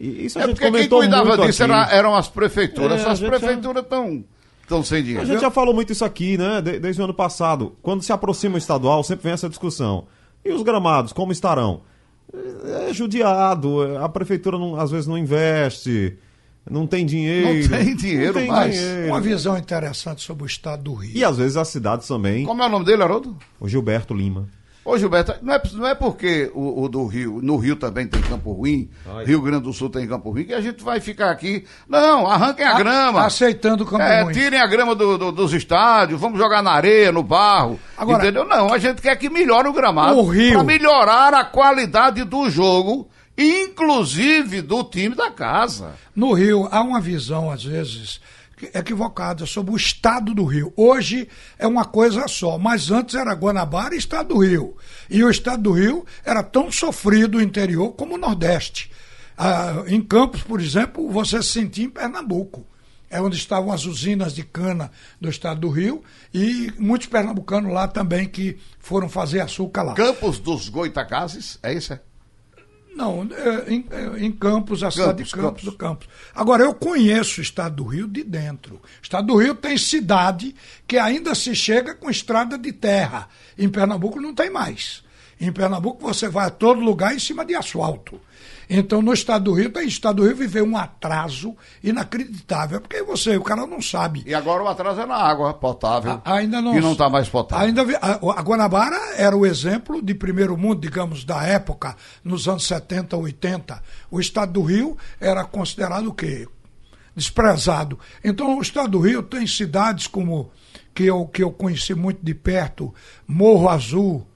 E 0.00 0.24
isso 0.26 0.38
a 0.38 0.42
É 0.42 0.46
gente 0.46 0.54
porque 0.54 0.64
quem 0.64 0.72
comentou 0.72 0.98
cuidava 1.00 1.24
muito 1.36 1.46
disso 1.46 1.62
era- 1.64 1.90
eram 1.92 2.14
as 2.14 2.28
prefeituras. 2.28 3.00
É, 3.04 3.10
a 3.10 3.28
prefeituras 3.30 3.82
estão 3.82 4.24
estão 4.62 4.82
sem 4.84 4.98
A 4.98 5.02
dinheiro. 5.02 5.26
gente 5.26 5.40
já 5.40 5.50
falou 5.50 5.74
muito 5.74 5.92
isso 5.92 6.04
aqui, 6.04 6.38
né? 6.38 6.62
de- 6.62 6.78
desde 6.78 7.00
o 7.02 7.04
ano 7.04 7.12
passado. 7.12 7.74
Quando 7.82 8.00
se 8.02 8.12
aproxima 8.12 8.54
o 8.54 8.58
estadual, 8.58 9.02
sempre 9.04 9.24
vem 9.24 9.32
essa 9.32 9.48
discussão. 9.48 10.06
E 10.44 10.50
os 10.52 10.62
gramados, 10.62 11.12
como 11.12 11.30
estarão? 11.32 11.82
É 12.88 12.92
judiado, 12.94 13.82
a 13.98 14.08
prefeitura 14.08 14.56
não- 14.58 14.76
às 14.80 14.90
vezes 14.90 15.06
não 15.06 15.18
investe, 15.18 16.16
não 16.70 16.86
tem 16.86 17.04
dinheiro. 17.04 17.68
Não 17.68 17.78
tem 17.78 17.96
dinheiro 17.96 18.34
tem 18.34 18.46
mais. 18.48 18.74
dinheiro. 18.74 19.08
Uma 19.08 19.20
visão 19.20 19.56
interessante 19.56 20.22
sobre 20.22 20.44
o 20.44 20.46
estado 20.46 20.82
do 20.84 20.94
Rio. 20.94 21.12
E 21.16 21.24
às 21.24 21.36
vezes 21.36 21.56
as 21.56 21.68
cidades 21.68 22.06
também. 22.08 22.44
Como 22.44 22.62
é 22.62 22.66
o 22.66 22.70
nome 22.70 22.84
dele, 22.84 23.02
Haroldo? 23.02 23.36
O 23.60 23.68
Gilberto 23.68 24.14
Lima. 24.14 24.46
Ô 24.84 24.98
Gilberto, 24.98 25.32
não 25.42 25.54
é, 25.54 25.62
não 25.74 25.86
é 25.86 25.94
porque 25.94 26.50
o, 26.52 26.82
o 26.82 26.88
do 26.88 27.06
Rio, 27.06 27.38
no 27.40 27.56
Rio 27.56 27.76
também 27.76 28.04
tem 28.04 28.20
campo 28.20 28.50
ruim, 28.50 28.90
Ai. 29.06 29.24
Rio 29.26 29.40
Grande 29.40 29.62
do 29.62 29.72
Sul 29.72 29.88
tem 29.88 30.08
campo 30.08 30.28
ruim, 30.32 30.42
que 30.42 30.52
a 30.52 30.60
gente 30.60 30.82
vai 30.82 30.98
ficar 30.98 31.30
aqui. 31.30 31.64
Não, 31.88 32.26
arranquem 32.26 32.66
a 32.66 32.74
grama. 32.76 33.24
Aceitando 33.24 33.84
o 33.84 33.86
campo 33.86 34.02
É, 34.02 34.22
ruim. 34.22 34.32
tirem 34.34 34.60
a 34.60 34.66
grama 34.66 34.92
do- 34.96 35.16
do- 35.16 35.30
dos 35.30 35.52
estádios, 35.52 36.20
vamos 36.20 36.36
jogar 36.36 36.64
na 36.64 36.72
areia, 36.72 37.12
no 37.12 37.22
barro. 37.22 37.78
Agora- 37.96 38.24
entendeu? 38.24 38.44
Não, 38.44 38.72
a 38.74 38.78
gente 38.78 39.00
quer 39.00 39.14
que 39.14 39.30
melhore 39.30 39.68
o 39.68 39.72
gramado. 39.72 40.18
O 40.18 40.24
Rio- 40.28 40.54
Pra 40.54 40.64
melhorar 40.64 41.32
a 41.32 41.44
qualidade 41.44 42.24
do 42.24 42.50
jogo, 42.50 43.08
inclusive 43.36 44.62
do 44.62 44.84
time 44.84 45.14
da 45.14 45.30
casa. 45.30 45.94
No 46.14 46.32
Rio, 46.32 46.68
há 46.70 46.82
uma 46.82 47.00
visão, 47.00 47.50
às 47.50 47.64
vezes, 47.64 48.20
equivocada 48.74 49.46
sobre 49.46 49.72
o 49.72 49.76
estado 49.76 50.34
do 50.34 50.44
Rio. 50.44 50.72
Hoje 50.76 51.28
é 51.58 51.66
uma 51.66 51.84
coisa 51.84 52.28
só, 52.28 52.58
mas 52.58 52.90
antes 52.90 53.14
era 53.14 53.34
Guanabara 53.34 53.94
e 53.94 53.98
estado 53.98 54.34
do 54.34 54.38
Rio. 54.38 54.76
E 55.10 55.24
o 55.24 55.30
estado 55.30 55.62
do 55.62 55.72
Rio 55.72 56.04
era 56.24 56.42
tão 56.42 56.70
sofrido 56.70 57.38
o 57.38 57.42
interior 57.42 57.92
como 57.92 58.14
o 58.14 58.18
Nordeste. 58.18 58.90
Ah, 59.36 59.84
em 59.86 60.00
Campos, 60.00 60.42
por 60.42 60.60
exemplo, 60.60 61.10
você 61.10 61.42
se 61.42 61.52
sentia 61.52 61.86
em 61.86 61.90
Pernambuco. 61.90 62.66
É 63.10 63.20
onde 63.20 63.36
estavam 63.36 63.70
as 63.70 63.84
usinas 63.84 64.34
de 64.34 64.42
cana 64.42 64.90
do 65.20 65.28
estado 65.28 65.60
do 65.60 65.68
Rio 65.68 66.02
e 66.32 66.72
muitos 66.78 67.08
pernambucanos 67.08 67.70
lá 67.70 67.86
também 67.86 68.26
que 68.26 68.56
foram 68.78 69.06
fazer 69.06 69.40
açúcar 69.40 69.82
lá. 69.82 69.92
Campos 69.92 70.38
dos 70.38 70.70
Goitacazes, 70.70 71.58
é 71.62 71.74
isso? 71.74 71.92
É? 71.92 72.00
Não, 72.94 73.26
é, 73.32 73.72
em, 73.72 73.86
é, 73.90 74.24
em 74.24 74.30
Campos, 74.30 74.82
a 74.82 74.90
cidade 74.90 75.24
de 75.24 75.30
Campos, 75.30 75.42
Campos, 75.42 75.64
do 75.64 75.72
Campos. 75.72 76.08
Agora, 76.34 76.62
eu 76.62 76.74
conheço 76.74 77.40
o 77.40 77.42
estado 77.42 77.76
do 77.76 77.84
Rio 77.84 78.06
de 78.06 78.22
dentro. 78.22 78.76
O 78.76 79.02
estado 79.02 79.26
do 79.26 79.36
Rio 79.36 79.54
tem 79.54 79.78
cidade 79.78 80.54
que 80.86 80.98
ainda 80.98 81.34
se 81.34 81.54
chega 81.54 81.94
com 81.94 82.10
estrada 82.10 82.58
de 82.58 82.72
terra. 82.72 83.28
Em 83.56 83.68
Pernambuco 83.68 84.20
não 84.20 84.34
tem 84.34 84.50
mais. 84.50 85.02
Em 85.40 85.50
Pernambuco 85.50 86.02
você 86.02 86.28
vai 86.28 86.46
a 86.46 86.50
todo 86.50 86.80
lugar 86.80 87.14
em 87.14 87.18
cima 87.18 87.44
de 87.44 87.54
asfalto. 87.54 88.20
Então, 88.70 89.02
no 89.02 89.12
estado 89.12 89.44
do 89.44 89.52
Rio, 89.54 89.70
tem 89.70 89.86
estado 89.86 90.16
do 90.16 90.26
Rio 90.26 90.36
viveu 90.36 90.64
um 90.64 90.76
atraso 90.76 91.54
inacreditável. 91.82 92.80
Porque 92.80 93.02
você, 93.02 93.36
o 93.36 93.42
cara 93.42 93.66
não 93.66 93.80
sabe. 93.82 94.22
E 94.26 94.34
agora 94.34 94.62
o 94.62 94.68
atraso 94.68 95.00
é 95.00 95.06
na 95.06 95.16
água 95.16 95.52
potável. 95.54 96.20
A- 96.24 96.34
Ainda 96.36 96.60
não. 96.62 96.76
E 96.76 96.80
não 96.80 96.92
está 96.92 97.08
mais 97.08 97.28
potável. 97.28 97.66
Ainda 97.66 97.84
vi- 97.84 97.96
a, 97.96 98.12
a 98.14 98.42
Guanabara 98.42 98.96
era 99.16 99.36
o 99.36 99.44
exemplo 99.46 100.00
de 100.02 100.14
primeiro 100.14 100.56
mundo, 100.56 100.80
digamos, 100.80 101.24
da 101.24 101.42
época, 101.44 101.96
nos 102.24 102.48
anos 102.48 102.66
70, 102.66 103.16
80. 103.16 103.82
O 104.10 104.20
estado 104.20 104.52
do 104.52 104.62
Rio 104.62 104.96
era 105.20 105.44
considerado 105.44 106.06
o 106.08 106.14
quê? 106.14 106.46
Desprezado. 107.14 107.98
Então, 108.24 108.58
o 108.58 108.62
estado 108.62 108.88
do 108.92 109.00
Rio 109.00 109.22
tem 109.22 109.46
cidades 109.46 110.06
como 110.06 110.50
que 110.94 111.04
eu, 111.04 111.26
que 111.26 111.42
eu 111.42 111.50
conheci 111.50 111.94
muito 111.94 112.20
de 112.24 112.34
perto, 112.34 112.92
Morro 113.26 113.68
Azul, 113.68 114.26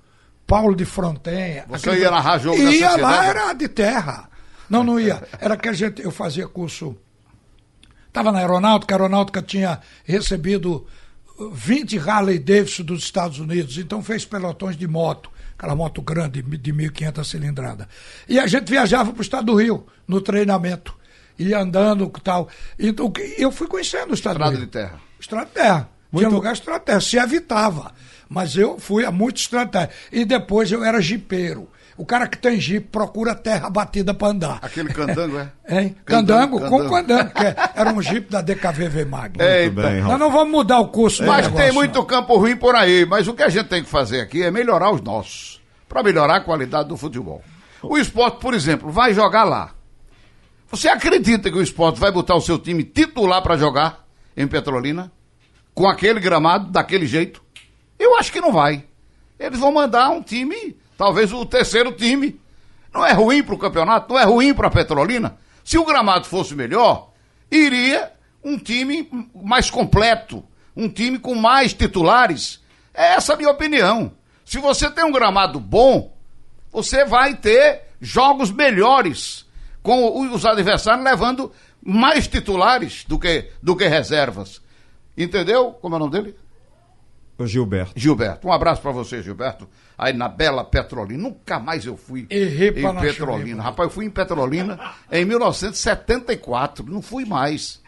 Paulo 0.47 0.75
de 0.77 0.85
Frontenha. 0.85 1.65
Você 1.69 1.89
aquele- 1.91 2.05
ia 2.05 2.11
narrar 2.11 2.39
jogo 2.39 2.57
Ia 2.59 2.91
dessa 2.91 3.01
lá, 3.01 3.27
era 3.27 3.53
de 3.53 3.69
terra. 3.69 4.29
Não, 4.71 4.83
não 4.85 4.99
ia. 5.01 5.23
Era 5.41 5.57
que 5.57 5.69
a 5.69 5.73
gente, 5.73 6.03
eu 6.03 6.11
fazia 6.11 6.47
curso 6.49 6.97
Estava 8.09 8.33
na 8.33 8.39
aeronáutica, 8.39 8.95
a 8.95 8.97
aeronáutica 8.97 9.43
tinha 9.43 9.79
recebido 10.03 10.87
uh, 11.39 11.51
20 11.51 11.99
Harley 11.99 12.39
Davidson 12.39 12.83
dos 12.83 13.03
Estados 13.05 13.39
Unidos, 13.39 13.77
então 13.77 14.03
fez 14.03 14.25
pelotões 14.25 14.75
de 14.75 14.89
moto, 14.89 15.31
aquela 15.59 15.75
moto 15.77 16.01
grande 16.01 16.41
de 16.41 16.73
1.500 16.73 17.25
cilindrada. 17.25 17.87
E 18.27 18.39
a 18.39 18.47
gente 18.47 18.71
viajava 18.71 19.13
para 19.13 19.19
o 19.19 19.23
estado 19.23 19.45
do 19.47 19.55
Rio, 19.55 19.87
no 20.09 20.23
treinamento, 20.23 20.97
ia 21.39 21.59
andando 21.59 22.05
e 22.17 22.21
tal. 22.23 22.49
Então 22.79 23.13
eu 23.37 23.53
fui 23.53 23.67
conhecendo 23.67 24.13
o 24.13 24.15
estado 24.15 24.37
Estrada 24.37 24.51
do 24.53 24.57
Rio. 24.57 24.67
de 24.67 24.73
terra. 24.73 24.99
Estrada 25.21 25.47
de 25.47 25.53
terra. 25.53 25.91
Tinha 26.11 26.23
Muito- 26.23 26.35
lugar 26.37 26.53
estrada 26.55 26.79
de 26.81 26.87
terra, 26.87 27.01
se 27.03 27.19
evitava. 27.19 27.93
Mas 28.29 28.57
eu 28.57 28.79
fui 28.79 29.05
a 29.05 29.11
muito 29.13 29.37
estrada 29.39 29.67
de 29.67 29.73
terra. 29.73 29.91
E 30.13 30.25
depois 30.25 30.71
eu 30.73 30.85
era 30.85 31.01
jipeiro. 31.01 31.69
O 31.99 32.05
cara 32.05 32.27
que 32.29 32.37
tem 32.37 32.61
jipe 32.61 32.89
procura 32.93 33.35
terra 33.35 33.71
batida 33.71 34.13
para 34.13 34.29
andar. 34.29 34.59
Aquele 34.61 34.93
candango, 34.93 35.39
é? 35.67 35.81
Hein? 35.81 35.97
Candango, 36.05 36.59
Candango, 36.59 36.71
com 36.89 36.91
candango. 36.91 36.95
candango, 36.95 37.31
que 37.35 37.45
é- 37.47 37.57
era 37.75 37.91
um 37.93 38.03
jipe 38.03 38.31
da 38.31 38.43
DKVV 38.43 39.05
Magno. 39.07 39.43
É, 39.43 39.63
Muito 39.63 39.81
bem, 39.81 40.03
Nós 40.03 40.19
não 40.19 40.31
vamos 40.31 40.51
mudar 40.53 40.79
o 40.81 40.89
curso 40.89 41.25
Mas 41.25 41.47
negócio, 41.47 41.65
tem 41.65 41.73
muito 41.73 41.95
não. 41.99 42.05
campo 42.05 42.37
ruim 42.37 42.55
por 42.57 42.75
aí. 42.75 43.07
Mas 43.07 43.27
o 43.27 43.33
que 43.33 43.43
a 43.43 43.49
gente 43.49 43.69
tem 43.69 43.83
que 43.83 43.89
fazer 43.89 44.21
aqui 44.21 44.43
é 44.43 44.51
melhorar 44.51 44.91
os 44.91 45.01
nossos. 45.01 45.63
Para 45.89 46.03
melhorar 46.03 46.37
a 46.37 46.41
qualidade 46.41 46.89
do 46.89 46.97
futebol. 46.99 47.43
O 47.83 47.97
esporte, 47.97 48.41
por 48.41 48.53
exemplo, 48.53 48.91
vai 48.91 49.15
jogar 49.15 49.45
lá. 49.45 49.71
Você 50.71 50.89
acredita 50.89 51.51
que 51.51 51.57
o 51.57 51.63
esporte 51.63 51.99
vai 52.01 52.11
botar 52.11 52.35
o 52.35 52.41
seu 52.43 52.59
time 52.59 52.83
titular 52.85 53.41
para 53.41 53.57
jogar 53.57 54.05
em 54.37 54.47
Petrolina? 54.47 55.11
Com 55.73 55.89
aquele 55.89 56.21
gramado, 56.21 56.71
daquele 56.71 57.07
jeito? 57.07 57.43
Acho 58.19 58.33
que 58.33 58.41
não 58.41 58.53
vai. 58.53 58.85
Eles 59.39 59.59
vão 59.59 59.73
mandar 59.73 60.11
um 60.11 60.23
time, 60.23 60.77
talvez 60.97 61.33
o 61.33 61.45
terceiro 61.45 61.93
time. 61.93 62.41
Não 62.93 63.05
é 63.05 63.13
ruim 63.13 63.43
para 63.43 63.55
o 63.55 63.59
campeonato, 63.59 64.13
não 64.13 64.19
é 64.19 64.25
ruim 64.25 64.55
para 64.55 64.69
a 64.69 64.71
Petrolina. 64.71 65.37
Se 65.63 65.77
o 65.77 65.85
gramado 65.85 66.27
fosse 66.27 66.55
melhor, 66.55 67.11
iria 67.51 68.13
um 68.43 68.59
time 68.59 69.09
mais 69.35 69.71
completo, 69.71 70.43
um 70.75 70.89
time 70.89 71.19
com 71.19 71.35
mais 71.35 71.75
titulares. 71.75 72.63
É 72.95 73.15
essa 73.15 73.35
a 73.35 73.37
minha 73.37 73.51
opinião. 73.51 74.13
Se 74.45 74.59
você 74.59 74.89
tem 74.91 75.05
um 75.05 75.13
gramado 75.13 75.61
bom, 75.61 76.17
você 76.73 77.05
vai 77.05 77.35
ter 77.35 77.83
jogos 78.01 78.51
melhores, 78.51 79.45
com 79.83 80.21
os 80.33 80.45
adversários 80.45 81.05
levando 81.05 81.53
mais 81.83 82.27
titulares 82.27 83.05
do 83.07 83.19
que, 83.19 83.51
do 83.63 83.77
que 83.77 83.87
reservas. 83.87 84.61
Entendeu? 85.17 85.73
Como 85.73 85.95
é 85.95 85.97
o 85.97 86.01
nome 86.01 86.13
dele? 86.13 86.37
O 87.39 87.47
Gilberto. 87.47 87.93
Gilberto. 87.95 88.49
Um 88.49 88.53
abraço 88.53 88.81
pra 88.81 88.93
você, 88.93 89.23
Gilberto. 89.23 89.69
Aí 89.99 90.13
na 90.13 90.29
bela 90.29 90.65
Petrolina. 90.65 91.23
Nunca 91.23 91.59
mais 91.59 91.85
eu 91.85 91.97
fui 91.97 92.27
Errei 92.31 92.69
em 92.69 93.01
Petrolina. 93.01 93.63
Rapaz, 93.63 93.89
eu 93.89 93.95
fui 93.95 94.07
em 94.07 94.11
Petrolina 94.11 94.79
em 95.11 95.25
1974. 95.25 96.85
Não 96.87 97.03
fui 97.03 97.25
mais. 97.25 97.81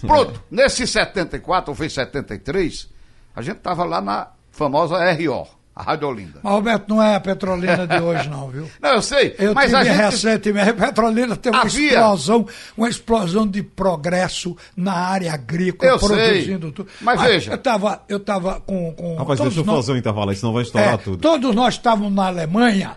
Pronto, 0.00 0.42
nesse 0.50 0.86
74, 0.86 1.70
ou 1.70 1.76
foi 1.76 1.88
73, 1.88 2.88
a 3.34 3.42
gente 3.42 3.58
tava 3.58 3.84
lá 3.84 4.00
na 4.00 4.32
famosa 4.50 4.98
RO, 5.12 5.46
a 5.74 5.82
Rádio 5.82 6.06
Olinda. 6.08 6.38
Mas, 6.42 6.52
Roberto, 6.52 6.88
não 6.88 7.02
é 7.02 7.14
a 7.14 7.20
Petrolina 7.20 7.86
de 7.86 7.98
hoje, 7.98 8.28
não, 8.28 8.48
viu? 8.50 8.68
Não, 8.80 8.90
eu 8.90 9.02
sei, 9.02 9.34
Eu 9.38 9.54
mas 9.54 9.64
tive 9.66 9.76
a 9.76 9.84
gente... 9.84 9.96
recentemente, 9.96 10.68
a 10.70 10.74
Petrolina 10.74 11.34
tem 11.36 11.50
uma 11.50 11.62
Havia. 11.62 11.88
explosão, 11.94 12.46
uma 12.76 12.88
explosão 12.90 13.46
de 13.46 13.62
progresso 13.62 14.54
na 14.76 14.92
área 14.92 15.32
agrícola, 15.32 15.90
Eu 15.92 15.98
sei. 15.98 16.08
produzindo 16.08 16.72
tudo. 16.72 16.88
Mas 17.00 17.20
veja. 17.22 17.52
Eu 17.52 17.56
estava 17.56 18.02
eu 18.08 18.20
tava 18.20 18.60
com, 18.60 18.92
com 18.92 19.16
Rapaz, 19.16 19.38
todos 19.38 19.54
deixa 19.54 19.60
eu 19.60 19.64
nós- 19.74 19.84
fazer 19.86 19.92
um 19.92 19.96
intervalo 19.96 20.30
aí, 20.30 20.36
senão 20.36 20.52
vai 20.52 20.62
estourar 20.62 20.94
É, 20.94 20.96
tudo. 20.98 21.16
Todos 21.16 21.54
nós 21.54 21.74
estávamos 21.74 22.12
na 22.12 22.26
Alemanha 22.26 22.96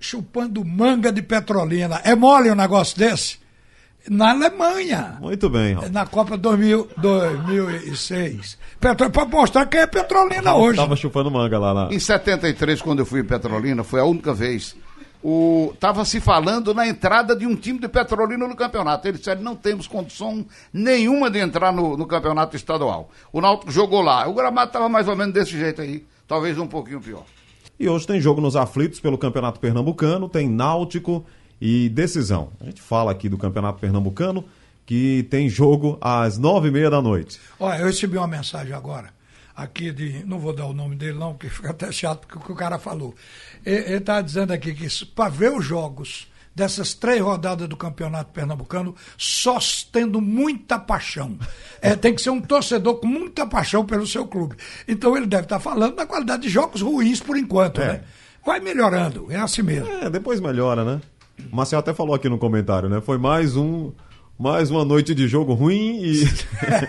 chupando 0.00 0.64
manga 0.64 1.10
de 1.12 1.22
petrolina. 1.22 2.00
É 2.04 2.14
mole 2.14 2.50
um 2.50 2.54
negócio 2.54 2.96
desse? 2.98 3.38
Na 4.08 4.30
Alemanha. 4.30 5.18
Muito 5.20 5.48
bem. 5.48 5.76
Na 5.90 6.06
Copa 6.06 6.36
2000, 6.36 6.88
2006. 6.96 8.58
Petro, 8.78 9.10
pra 9.10 9.24
mostrar 9.24 9.66
quem 9.66 9.80
é 9.80 9.86
Petrolina 9.86 10.54
hoje. 10.54 10.76
Tava 10.76 10.96
chupando 10.96 11.30
manga 11.30 11.58
lá. 11.58 11.72
lá. 11.72 11.88
Em 11.92 11.98
73, 11.98 12.80
quando 12.82 13.00
eu 13.00 13.06
fui 13.06 13.20
em 13.20 13.24
Petrolina, 13.24 13.82
foi 13.82 14.00
a 14.00 14.04
única 14.04 14.32
vez. 14.32 14.76
O, 15.22 15.74
tava 15.80 16.04
se 16.04 16.20
falando 16.20 16.72
na 16.72 16.86
entrada 16.86 17.34
de 17.34 17.46
um 17.46 17.56
time 17.56 17.80
de 17.80 17.88
Petrolina 17.88 18.46
no 18.46 18.54
campeonato. 18.54 19.08
Eles 19.08 19.18
disseram, 19.18 19.42
não 19.42 19.56
temos 19.56 19.88
condição 19.88 20.46
nenhuma 20.72 21.30
de 21.30 21.40
entrar 21.40 21.72
no, 21.72 21.96
no 21.96 22.06
campeonato 22.06 22.54
estadual. 22.54 23.10
O 23.32 23.40
Náutico 23.40 23.72
jogou 23.72 24.02
lá. 24.02 24.28
O 24.28 24.34
gramado 24.34 24.68
estava 24.68 24.88
mais 24.88 25.08
ou 25.08 25.16
menos 25.16 25.34
desse 25.34 25.52
jeito 25.52 25.82
aí. 25.82 26.04
Talvez 26.28 26.58
um 26.58 26.66
pouquinho 26.66 27.00
pior. 27.00 27.24
E 27.78 27.88
hoje 27.88 28.06
tem 28.06 28.20
jogo 28.20 28.40
nos 28.40 28.56
aflitos 28.56 29.00
pelo 29.00 29.18
Campeonato 29.18 29.60
Pernambucano, 29.60 30.28
tem 30.28 30.48
Náutico 30.48 31.26
e 31.60 31.88
decisão. 31.88 32.50
A 32.60 32.64
gente 32.64 32.80
fala 32.82 33.10
aqui 33.12 33.28
do 33.28 33.38
Campeonato 33.38 33.78
Pernambucano 33.80 34.44
que 34.84 35.26
tem 35.30 35.48
jogo 35.48 35.98
às 36.00 36.38
nove 36.38 36.68
e 36.68 36.70
meia 36.70 36.88
da 36.88 37.02
noite. 37.02 37.40
Olha, 37.58 37.78
eu 37.80 37.86
recebi 37.86 38.16
uma 38.16 38.28
mensagem 38.28 38.72
agora, 38.72 39.08
aqui 39.54 39.90
de. 39.90 40.24
Não 40.24 40.38
vou 40.38 40.52
dar 40.54 40.66
o 40.66 40.72
nome 40.72 40.94
dele, 40.94 41.18
não, 41.18 41.32
porque 41.32 41.48
fica 41.50 41.70
até 41.70 41.90
chato 41.90 42.20
porque 42.20 42.38
o 42.38 42.40
que 42.40 42.52
o 42.52 42.56
cara 42.56 42.78
falou. 42.78 43.14
Ele 43.64 43.96
está 43.96 44.20
dizendo 44.20 44.52
aqui 44.52 44.72
que 44.74 44.86
para 45.06 45.28
ver 45.28 45.50
os 45.52 45.64
jogos 45.64 46.28
dessas 46.54 46.94
três 46.94 47.20
rodadas 47.20 47.68
do 47.68 47.76
Campeonato 47.76 48.32
Pernambucano, 48.32 48.94
só 49.18 49.58
tendo 49.92 50.22
muita 50.22 50.78
paixão. 50.78 51.36
É, 51.82 51.94
tem 51.94 52.14
que 52.14 52.22
ser 52.22 52.30
um 52.30 52.40
torcedor 52.40 52.94
com 52.94 53.06
muita 53.06 53.44
paixão 53.46 53.84
pelo 53.84 54.06
seu 54.06 54.26
clube. 54.26 54.56
Então 54.88 55.14
ele 55.16 55.26
deve 55.26 55.42
estar 55.42 55.58
falando 55.60 55.96
da 55.96 56.06
qualidade 56.06 56.44
de 56.44 56.48
jogos 56.48 56.80
ruins 56.80 57.20
por 57.20 57.36
enquanto, 57.36 57.80
É. 57.82 57.86
né? 57.94 58.00
Vai 58.44 58.60
melhorando, 58.60 59.26
é 59.30 59.36
assim 59.36 59.60
mesmo. 59.60 59.90
É, 59.90 60.08
depois 60.08 60.40
melhora, 60.40 60.82
né? 60.84 61.00
O 61.52 61.56
Marcel 61.56 61.78
até 61.78 61.92
falou 61.94 62.14
aqui 62.14 62.28
no 62.28 62.38
comentário, 62.38 62.88
né? 62.88 63.00
Foi 63.00 63.18
mais 63.18 63.56
um. 63.56 63.92
Mais 64.38 64.70
uma 64.70 64.84
noite 64.84 65.14
de 65.14 65.26
jogo 65.26 65.54
ruim 65.54 65.98
e. 66.02 66.24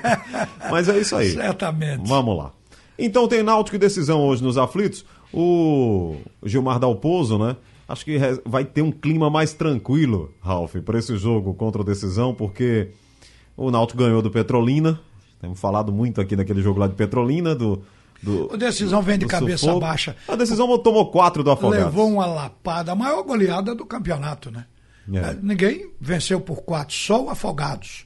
Mas 0.70 0.90
é 0.90 1.00
isso 1.00 1.16
aí. 1.16 1.32
Certamente. 1.32 2.06
Vamos 2.06 2.38
lá. 2.38 2.52
Então 3.00 3.28
tem 3.28 3.44
Náutico 3.44 3.76
e 3.76 3.80
decisão 3.80 4.22
hoje 4.22 4.44
nos 4.44 4.58
aflitos. 4.58 5.06
O 5.34 6.18
Gilmar 6.44 6.80
Dalpozo, 6.80 7.38
né? 7.38 7.56
Acho 7.88 8.04
que 8.04 8.20
vai 8.46 8.66
ter 8.66 8.82
um 8.82 8.92
clima 8.92 9.30
mais 9.30 9.54
tranquilo, 9.54 10.34
Ralf, 10.42 10.76
para 10.84 11.00
esse 11.00 11.16
jogo 11.18 11.54
contra 11.54 11.82
o 11.82 11.86
decisão, 11.86 12.34
porque 12.34 12.90
o 13.56 13.72
Náutico 13.72 14.00
ganhou 14.00 14.22
do 14.22 14.30
Petrolina. 14.30 15.00
Temos 15.40 15.60
falado 15.60 15.92
muito 15.92 16.20
aqui 16.20 16.36
daquele 16.36 16.62
jogo 16.62 16.80
lá 16.80 16.88
de 16.88 16.96
Petrolina, 16.96 17.56
do. 17.56 17.82
Do 18.22 18.54
O 18.54 18.58
decisão 18.58 19.02
vem 19.02 19.18
de 19.18 19.26
cabeça 19.26 19.60
sufoco. 19.60 19.80
baixa. 19.80 20.16
A 20.28 20.36
decisão 20.36 20.78
tomou 20.80 21.12
quatro 21.12 21.44
do 21.44 21.52
Afogados. 21.52 21.86
Levou 21.86 22.10
uma 22.10 22.26
lapada, 22.26 22.92
a 22.92 22.96
maior 22.96 23.24
goleada 23.24 23.76
do 23.76 23.86
campeonato, 23.86 24.52
né? 24.52 24.66
É. 25.14 25.38
Ninguém 25.42 25.90
venceu 26.02 26.42
por 26.42 26.64
quatro, 26.64 26.96
só 26.96 27.24
o 27.26 27.30
Afogados. 27.30 28.06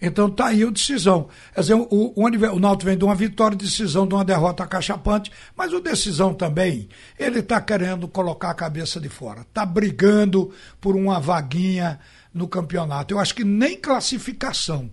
Então 0.00 0.30
tá 0.30 0.46
aí 0.46 0.64
o 0.64 0.70
decisão. 0.70 1.28
Quer 1.52 1.60
dizer, 1.60 1.74
o, 1.74 1.86
o, 1.90 2.12
o 2.24 2.58
Náutico 2.60 2.86
vem 2.88 2.96
de 2.96 3.04
uma 3.04 3.14
vitória, 3.14 3.56
decisão 3.56 4.06
de 4.06 4.14
uma 4.14 4.24
derrota 4.24 4.66
cachapante, 4.66 5.30
mas 5.56 5.72
o 5.72 5.80
decisão 5.80 6.32
também, 6.32 6.88
ele 7.18 7.42
tá 7.42 7.60
querendo 7.60 8.06
colocar 8.06 8.50
a 8.50 8.54
cabeça 8.54 9.00
de 9.00 9.08
fora. 9.08 9.44
Tá 9.52 9.66
brigando 9.66 10.52
por 10.80 10.94
uma 10.94 11.18
vaguinha 11.18 11.98
no 12.32 12.46
campeonato. 12.46 13.12
Eu 13.12 13.18
acho 13.18 13.34
que 13.34 13.44
nem 13.44 13.76
classificação, 13.76 14.88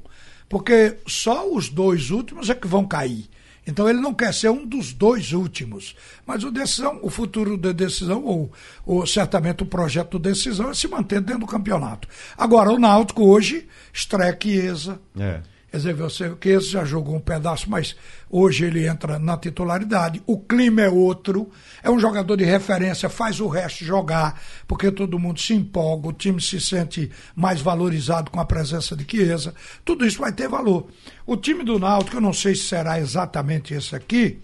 porque 0.49 0.97
só 1.07 1.47
os 1.47 1.69
dois 1.69 2.09
últimos 2.09 2.49
é 2.49 2.55
que 2.55 2.67
vão 2.67 2.85
cair. 2.85 3.29
Então 3.67 3.89
ele 3.89 3.99
não 3.99 4.13
quer 4.13 4.33
ser 4.33 4.49
um 4.49 4.65
dos 4.65 4.93
dois 4.93 5.33
últimos. 5.33 5.95
Mas 6.25 6.43
o 6.43 6.51
decisão, 6.51 6.99
o 7.01 7.09
futuro 7.09 7.57
da 7.57 7.71
decisão, 7.71 8.23
ou, 8.23 8.51
ou 8.85 9.05
certamente 9.07 9.63
o 9.63 9.65
projeto 9.65 10.11
do 10.11 10.29
decisão, 10.29 10.69
é 10.69 10.73
se 10.73 10.87
manter 10.87 11.21
dentro 11.21 11.41
do 11.41 11.47
campeonato. 11.47 12.07
Agora, 12.37 12.71
o 12.71 12.79
Náutico 12.79 13.23
hoje 13.23 13.67
estreia 13.91 14.37
Chiesa. 14.39 14.99
É. 15.19 15.41
Quer 15.75 15.79
dizer, 15.79 15.93
você, 15.93 16.33
Chiesa 16.41 16.69
já 16.69 16.85
jogou 16.85 17.17
um 17.17 17.19
pedaço, 17.19 17.69
mas 17.69 17.97
hoje 18.29 18.63
ele 18.63 18.87
entra 18.87 19.19
na 19.19 19.35
titularidade. 19.35 20.23
O 20.25 20.39
clima 20.39 20.83
é 20.83 20.89
outro. 20.89 21.49
É 21.83 21.91
um 21.91 21.99
jogador 21.99 22.37
de 22.37 22.45
referência, 22.45 23.09
faz 23.09 23.41
o 23.41 23.49
resto 23.49 23.83
jogar, 23.83 24.41
porque 24.69 24.89
todo 24.89 25.19
mundo 25.19 25.37
se 25.37 25.53
empolga, 25.53 26.07
o 26.07 26.13
time 26.13 26.41
se 26.41 26.61
sente 26.61 27.11
mais 27.35 27.59
valorizado 27.59 28.31
com 28.31 28.39
a 28.39 28.45
presença 28.45 28.95
de 28.95 29.03
Chiesa. 29.03 29.53
Tudo 29.83 30.05
isso 30.05 30.19
vai 30.19 30.31
ter 30.31 30.47
valor. 30.47 30.87
O 31.25 31.35
time 31.35 31.61
do 31.61 31.77
Náutico, 31.77 32.15
eu 32.15 32.21
não 32.21 32.31
sei 32.31 32.55
se 32.55 32.63
será 32.63 32.97
exatamente 32.97 33.73
esse 33.73 33.93
aqui, 33.97 34.41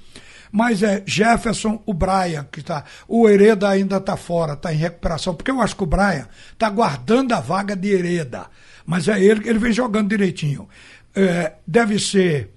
mas 0.52 0.84
é 0.84 1.02
Jefferson, 1.06 1.82
o 1.86 1.94
Brian, 1.94 2.46
que 2.52 2.60
está. 2.60 2.84
O 3.08 3.30
Hereda 3.30 3.70
ainda 3.70 3.98
está 3.98 4.18
fora, 4.18 4.52
está 4.52 4.74
em 4.74 4.78
recuperação, 4.78 5.34
porque 5.34 5.50
eu 5.50 5.62
acho 5.62 5.78
que 5.78 5.84
o 5.84 5.88
Brian 5.88 6.28
está 6.52 6.70
guardando 6.70 7.32
a 7.32 7.40
vaga 7.40 7.74
de 7.74 7.90
Hereda. 7.90 8.48
Mas 8.86 9.08
é 9.08 9.24
ele 9.24 9.42
que 9.42 9.50
ele 9.50 9.60
vem 9.60 9.72
jogando 9.72 10.10
direitinho. 10.10 10.68
É, 11.16 11.54
deve 11.68 12.00
ser 12.00 12.52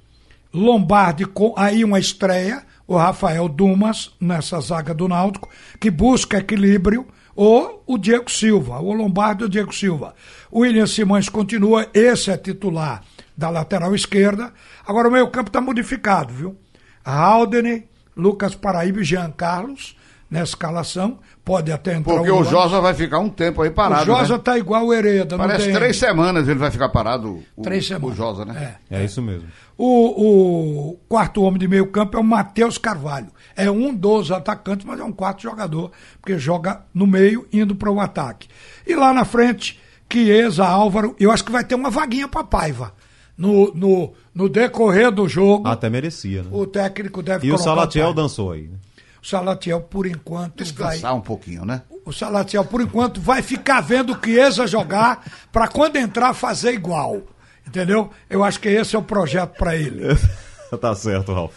Lombardi 0.52 1.24
com 1.24 1.52
aí 1.56 1.84
uma 1.84 1.98
estreia, 1.98 2.64
o 2.86 2.96
Rafael 2.96 3.48
Dumas 3.48 4.12
nessa 4.20 4.60
zaga 4.60 4.94
do 4.94 5.08
Náutico, 5.08 5.48
que 5.80 5.90
busca 5.90 6.38
equilíbrio, 6.38 7.06
ou 7.34 7.82
o 7.86 7.98
Diego 7.98 8.30
Silva, 8.30 8.78
o 8.78 8.92
Lombardi 8.92 9.42
ou 9.42 9.48
o 9.48 9.50
Diego 9.50 9.74
Silva. 9.74 10.14
O 10.50 10.60
William 10.60 10.86
Simões 10.86 11.28
continua, 11.28 11.88
esse 11.92 12.30
é 12.30 12.36
titular 12.36 13.02
da 13.36 13.50
lateral 13.50 13.94
esquerda. 13.94 14.52
Agora 14.86 15.08
o 15.08 15.10
meio 15.10 15.28
campo 15.28 15.48
está 15.48 15.60
modificado, 15.60 16.32
viu? 16.32 16.56
Haldane, 17.04 17.84
Lucas 18.16 18.54
Paraíba 18.54 19.00
e 19.00 19.04
Jean 19.04 19.32
Carlos 19.32 19.96
nessa 20.34 20.50
escalação. 20.52 21.18
Pode 21.44 21.70
até 21.70 21.94
entrar 21.94 22.14
Porque 22.14 22.30
o 22.30 22.40
Luan. 22.40 22.44
Josa 22.50 22.80
vai 22.80 22.94
ficar 22.94 23.18
um 23.18 23.28
tempo 23.28 23.62
aí 23.62 23.70
parado. 23.70 24.02
O 24.02 24.06
Josa 24.16 24.34
né? 24.36 24.42
tá 24.42 24.58
igual 24.58 24.86
o 24.86 24.92
Hereda. 24.94 25.36
não 25.36 25.46
Parece 25.46 25.66
tem- 25.66 25.74
três 25.74 25.96
semanas 25.96 26.48
ele 26.48 26.58
vai 26.58 26.70
ficar 26.70 26.88
parado, 26.88 27.42
o, 27.56 27.62
Três 27.62 27.86
semanas. 27.86 28.10
o 28.10 28.16
Josa, 28.16 28.44
né? 28.44 28.76
É. 28.90 29.00
É 29.00 29.04
isso 29.04 29.20
mesmo. 29.22 29.46
O, 29.76 30.92
o 30.92 30.96
quarto 31.08 31.42
homem 31.42 31.58
de 31.58 31.68
meio 31.68 31.86
campo 31.88 32.16
é 32.16 32.20
o 32.20 32.24
Matheus 32.24 32.78
Carvalho. 32.78 33.28
É 33.56 33.70
um 33.70 33.94
dos 33.94 34.30
atacantes, 34.32 34.86
mas 34.86 34.98
é 35.00 35.04
um 35.04 35.12
quarto 35.12 35.42
jogador, 35.42 35.90
porque 36.20 36.38
joga 36.38 36.82
no 36.94 37.06
meio, 37.06 37.46
indo 37.52 37.74
para 37.74 37.90
o 37.90 38.00
ataque. 38.00 38.48
E 38.86 38.94
lá 38.94 39.12
na 39.12 39.24
frente, 39.24 39.78
Chiesa, 40.10 40.64
Álvaro, 40.64 41.14
eu 41.18 41.30
acho 41.32 41.44
que 41.44 41.50
vai 41.52 41.64
ter 41.64 41.74
uma 41.74 41.90
vaguinha 41.90 42.28
para 42.28 42.44
Paiva. 42.44 42.92
No, 43.36 43.74
no, 43.74 44.12
no 44.32 44.48
decorrer 44.48 45.10
do 45.10 45.28
jogo, 45.28 45.66
Até 45.66 45.90
merecia, 45.90 46.44
né? 46.44 46.48
o 46.52 46.64
técnico 46.66 47.20
deve 47.20 47.48
E 47.48 47.52
o 47.52 47.58
Salatiel 47.58 48.14
dançou 48.14 48.52
aí. 48.52 48.68
né? 48.68 48.76
O 49.24 49.26
Salatiel, 49.26 49.80
por 49.80 50.06
enquanto, 50.06 50.58
vai. 50.74 50.92
Descansar 50.96 51.14
um 51.14 51.20
pouquinho, 51.22 51.64
né? 51.64 51.80
O 52.04 52.12
Salatiel, 52.12 52.62
por 52.62 52.82
enquanto, 52.82 53.22
vai 53.22 53.40
ficar 53.40 53.80
vendo 53.80 54.12
o 54.12 54.20
Chiesa 54.22 54.66
jogar 54.66 55.24
para 55.50 55.66
quando 55.66 55.96
entrar 55.96 56.34
fazer 56.34 56.74
igual. 56.74 57.22
Entendeu? 57.66 58.10
Eu 58.28 58.44
acho 58.44 58.60
que 58.60 58.68
esse 58.68 58.94
é 58.94 58.98
o 58.98 59.02
projeto 59.02 59.56
para 59.56 59.74
ele. 59.74 60.02
tá 60.78 60.94
certo, 60.94 61.32
Ralf. 61.32 61.56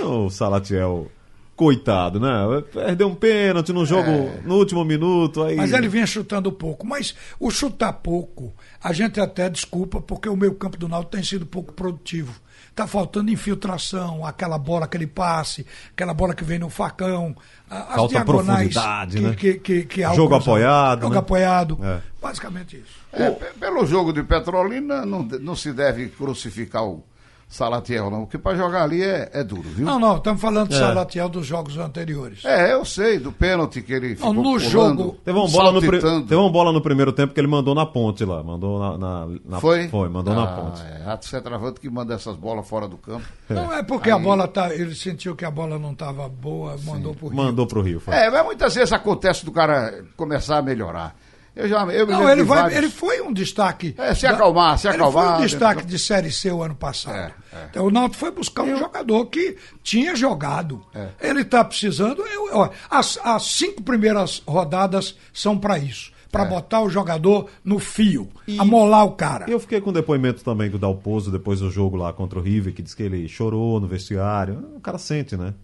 O 0.00 0.28
Salatiel, 0.28 1.08
coitado, 1.56 2.20
né? 2.20 2.28
Perdeu 2.72 3.08
um 3.08 3.14
pênalti 3.14 3.72
no 3.72 3.86
jogo 3.86 4.10
no 4.44 4.56
último 4.56 4.84
minuto. 4.84 5.42
Aí... 5.42 5.56
Mas 5.56 5.72
ele 5.72 5.88
vinha 5.88 6.06
chutando 6.06 6.52
pouco. 6.52 6.86
Mas 6.86 7.14
o 7.40 7.50
chutar 7.50 7.94
pouco, 7.94 8.52
a 8.82 8.92
gente 8.92 9.18
até 9.18 9.48
desculpa, 9.48 10.00
porque 10.00 10.28
o 10.28 10.36
meio 10.36 10.54
campo 10.54 10.76
do 10.76 10.86
Náutico 10.86 11.12
tem 11.12 11.24
sido 11.24 11.46
pouco 11.46 11.72
produtivo. 11.72 12.32
Está 12.70 12.86
faltando 12.86 13.30
infiltração, 13.30 14.26
aquela 14.26 14.58
bola, 14.58 14.84
aquele 14.84 15.06
passe, 15.06 15.66
aquela 15.94 16.12
bola 16.12 16.34
que 16.34 16.44
vem 16.44 16.58
no 16.58 16.68
facão, 16.68 17.34
as 17.70 17.94
Falta 17.94 18.14
diagonais 18.16 18.74
profundidade, 18.74 19.16
que, 19.16 19.22
né? 19.22 19.34
que, 19.34 19.54
que, 19.54 19.84
que 19.84 20.14
Jogo 20.14 20.34
apoiado, 20.34 21.00
Jogo 21.00 21.14
né? 21.14 21.18
apoiado. 21.18 21.78
É. 21.82 22.00
Basicamente 22.20 22.76
isso. 22.76 23.00
É, 23.14 23.30
pe- 23.30 23.58
pelo 23.58 23.86
jogo 23.86 24.12
de 24.12 24.22
Petrolina, 24.22 25.06
não, 25.06 25.22
não 25.22 25.56
se 25.56 25.72
deve 25.72 26.08
crucificar 26.08 26.84
o 26.84 27.02
Salatiel, 27.48 28.10
não. 28.10 28.22
Porque 28.24 28.38
para 28.38 28.56
jogar 28.56 28.82
ali 28.82 29.02
é, 29.02 29.30
é 29.32 29.44
duro, 29.44 29.62
viu? 29.68 29.86
Não, 29.86 30.00
não, 30.00 30.16
estamos 30.16 30.40
falando 30.40 30.68
de 30.70 30.74
É. 30.74 30.78
Salatiel 30.78 31.28
dos 31.28 31.46
jogos 31.46 31.78
anteriores. 31.78 32.44
É, 32.44 32.72
eu 32.72 32.84
sei, 32.84 33.18
do 33.20 33.30
pênalti 33.30 33.80
que 33.82 33.92
ele 33.92 34.16
ficou 34.16 34.34
no 34.34 34.42
pulando, 34.42 34.58
jogo- 34.68 35.16
Teve 35.24 35.38
uma, 35.38 35.48
bola 35.48 35.70
no 35.72 35.80
saltitando. 35.80 36.22
teve 36.26 36.34
uma 36.40 36.50
bola 36.50 36.72
no 36.72 36.80
primeiro 36.80 37.12
tempo 37.12 37.32
que 37.32 37.38
ele 37.40 37.46
mandou 37.46 37.72
na 37.74 37.86
ponte 37.86 38.24
lá. 38.24 38.42
Mandou 38.42 38.80
na. 38.80 38.98
na- 38.98 39.26
na- 39.44 39.60
Foi? 39.60 39.86
Foi, 39.88 40.08
mandou 40.08 40.34
na 40.34 40.42
Ah, 40.42 40.46
ponte. 40.56 40.82
É, 40.82 41.04
a 41.08 41.18
centroavante 41.22 41.78
que 41.80 41.88
manda 41.88 42.14
essas 42.14 42.34
bolas 42.36 42.66
fora 42.68 42.88
do 42.88 42.96
campo. 42.98 43.24
Não 43.48 43.72
é 43.72 43.82
porque 43.82 44.10
a 44.10 44.18
bola 44.18 44.48
tá. 44.48 44.74
Ele 44.74 44.94
sentiu 44.94 45.36
que 45.36 45.44
a 45.44 45.50
bola 45.50 45.78
não 45.78 45.92
estava 45.92 46.28
boa, 46.28 46.76
mandou 46.84 47.14
por 47.14 47.28
Rio. 47.28 47.36
Mandou 47.36 47.66
pro 47.66 47.80
Rio. 47.80 48.00
Foi. 48.00 48.12
É, 48.12 48.28
mas 48.28 48.44
muitas 48.44 48.74
vezes 48.74 48.92
acontece 48.92 49.44
do 49.44 49.52
cara 49.52 50.04
começar 50.16 50.58
a 50.58 50.62
melhorar. 50.62 51.14
Eu 51.56 51.66
já 51.68 51.80
eu 51.86 52.06
Não, 52.06 52.28
ele, 52.30 52.42
vai, 52.44 52.58
vários- 52.62 52.78
ele 52.78 52.90
foi 52.90 53.22
um 53.22 53.32
destaque. 53.32 53.94
É, 53.96 54.14
se 54.14 54.26
acalmar, 54.26 54.78
se 54.78 54.86
Ele 54.88 54.96
acalmar, 54.96 55.24
foi 55.28 55.36
um 55.38 55.40
destaque 55.46 55.80
né? 55.82 55.88
de 55.88 55.98
Série 55.98 56.30
C 56.30 56.50
o 56.52 56.62
ano 56.62 56.74
passado. 56.74 57.16
É, 57.16 57.32
é. 57.56 57.66
Então 57.70 57.86
o 57.86 57.90
Náutico 57.90 58.16
foi 58.20 58.30
buscar 58.30 58.62
um 58.64 58.76
jogador 58.76 59.24
que 59.26 59.56
tinha 59.82 60.14
jogado. 60.14 60.84
É. 60.94 61.08
Ele 61.18 61.40
está 61.40 61.64
precisando. 61.64 62.22
eu- 62.26 62.50
ó, 62.52 62.68
as, 62.90 63.18
as 63.24 63.42
cinco 63.46 63.82
primeiras 63.82 64.42
rodadas 64.46 65.16
são 65.32 65.56
para 65.56 65.78
isso. 65.78 66.12
Para 66.30 66.44
É. 66.44 66.48
botar 66.48 66.82
o 66.82 66.90
jogador 66.90 67.48
no 67.64 67.78
fio, 67.78 68.28
E- 68.46 68.58
amolar 68.58 69.06
o 69.06 69.12
cara. 69.12 69.48
Eu 69.48 69.58
fiquei 69.58 69.80
com 69.80 69.88
o 69.88 69.92
depoimento 69.92 70.44
também 70.44 70.68
do 70.68 70.78
Dalpozo 70.78 71.30
depois 71.30 71.60
do 71.60 71.70
jogo 71.70 71.96
lá 71.96 72.12
contra 72.12 72.38
o 72.38 72.42
River, 72.42 72.74
que 72.74 72.82
disse 72.82 72.94
que 72.94 73.02
ele 73.04 73.26
chorou 73.28 73.80
no 73.80 73.86
vestiário. 73.86 74.72
O 74.76 74.80
cara 74.80 74.98
sente, 74.98 75.36
né? 75.38 75.54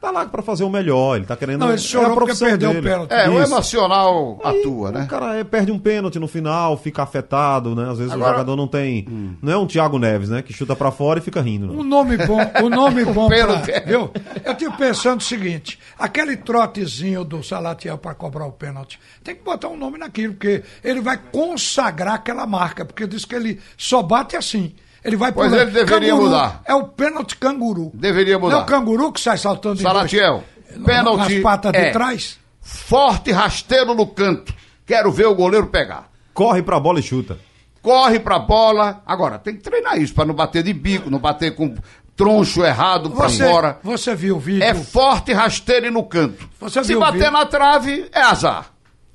Tá 0.00 0.10
lá 0.10 0.26
pra 0.26 0.42
fazer 0.42 0.64
o 0.64 0.70
melhor, 0.70 1.16
ele 1.16 1.26
tá 1.26 1.36
querendo... 1.36 1.60
Não, 1.60 1.66
ele 1.68 1.74
é 1.74 1.76
a 1.76 1.78
chorou 1.78 2.08
porque 2.10 2.24
profissão 2.26 2.48
perdeu 2.48 2.70
o 2.70 2.72
dele. 2.74 2.88
pênalti. 2.88 3.10
É, 3.12 3.28
o 3.28 3.42
Isso. 3.42 3.52
emocional 3.52 4.40
Aí, 4.44 4.60
atua, 4.60 4.92
né? 4.92 5.02
O 5.04 5.06
cara 5.08 5.36
é, 5.36 5.44
perde 5.44 5.72
um 5.72 5.78
pênalti 5.78 6.18
no 6.18 6.28
final, 6.28 6.76
fica 6.76 7.02
afetado, 7.02 7.74
né? 7.74 7.90
Às 7.90 7.98
vezes 7.98 8.12
Agora- 8.12 8.28
o 8.28 8.32
jogador 8.32 8.56
não 8.56 8.66
tem. 8.68 9.06
Não 9.42 9.52
é 9.52 9.56
um 9.56 9.66
Thiago 9.66 9.98
Neves, 9.98 10.28
né? 10.28 10.42
Que 10.42 10.52
chuta 10.52 10.74
pra 10.76 10.90
fora 10.90 11.18
e 11.18 11.22
fica 11.22 11.40
rindo. 11.40 11.72
Um 11.72 11.82
nome 11.82 12.16
bom, 12.16 12.38
um 12.62 12.68
nome 12.68 13.04
bom 13.12 13.28
pra, 13.28 13.36
pênalti. 13.36 13.72
viu? 13.86 14.10
Eu 14.44 14.54
tive 14.54 14.76
pensando 14.76 15.20
o 15.20 15.24
seguinte, 15.24 15.78
aquele 15.98 16.36
trotezinho 16.36 17.24
do 17.24 17.42
Salatiel 17.42 17.98
para 17.98 18.14
cobrar 18.14 18.46
o 18.46 18.52
pênalti, 18.52 18.98
tem 19.22 19.34
que 19.34 19.42
botar 19.42 19.68
um 19.68 19.76
nome 19.76 19.98
naquilo, 19.98 20.34
porque 20.34 20.62
ele 20.82 21.00
vai 21.00 21.18
consagrar 21.30 22.14
aquela 22.14 22.46
marca, 22.46 22.84
porque 22.84 23.06
diz 23.06 23.24
que 23.24 23.34
ele 23.34 23.60
só 23.76 24.02
bate 24.02 24.36
assim. 24.36 24.74
Ele 25.08 25.16
vai 25.16 25.32
Pois 25.32 25.50
pulando. 25.50 25.62
ele 25.62 25.70
deveria 25.72 26.10
Canguru, 26.10 26.24
mudar. 26.30 26.62
É 26.64 26.74
o 26.74 26.84
pênalti 26.84 27.36
canguru. 27.36 27.90
Deveria 27.94 28.38
Não 28.38 28.40
é 28.48 28.50
mudar. 28.52 28.62
o 28.62 28.66
canguru 28.66 29.10
que 29.12 29.20
sai 29.20 29.36
saltando 29.38 29.80
em 29.80 29.82
Salatiel, 29.82 30.44
dois- 30.74 30.84
pênalti 30.86 31.34
nas 31.34 31.42
patas 31.42 31.72
é. 31.74 31.86
de 31.86 31.92
trás? 31.92 32.38
Forte 32.60 33.32
rasteiro 33.32 33.94
no 33.94 34.06
canto. 34.06 34.54
Quero 34.86 35.10
ver 35.10 35.26
o 35.26 35.34
goleiro 35.34 35.66
pegar. 35.68 36.08
Corre 36.34 36.62
pra 36.62 36.78
bola 36.78 37.00
e 37.00 37.02
chuta. 37.02 37.38
Corre 37.82 38.18
pra 38.20 38.38
bola. 38.38 39.02
Agora, 39.06 39.38
tem 39.38 39.56
que 39.56 39.62
treinar 39.62 39.98
isso 39.98 40.14
pra 40.14 40.24
não 40.24 40.34
bater 40.34 40.62
de 40.62 40.72
bico, 40.72 41.10
não 41.10 41.18
bater 41.18 41.54
com 41.54 41.74
troncho 42.16 42.64
errado 42.64 43.10
pra 43.10 43.28
Você, 43.28 43.48
fora. 43.48 43.78
você 43.82 44.14
viu 44.14 44.36
o 44.36 44.40
vídeo? 44.40 44.62
É 44.64 44.74
forte 44.74 45.32
rasteiro 45.32 45.86
e 45.86 45.90
no 45.90 46.02
canto. 46.02 46.48
Você 46.60 46.82
Se 46.82 46.88
viu 46.88 46.98
o 46.98 47.00
bater 47.00 47.18
vídeo? 47.18 47.30
na 47.32 47.46
trave, 47.46 48.08
é 48.12 48.20
azar. 48.20 48.66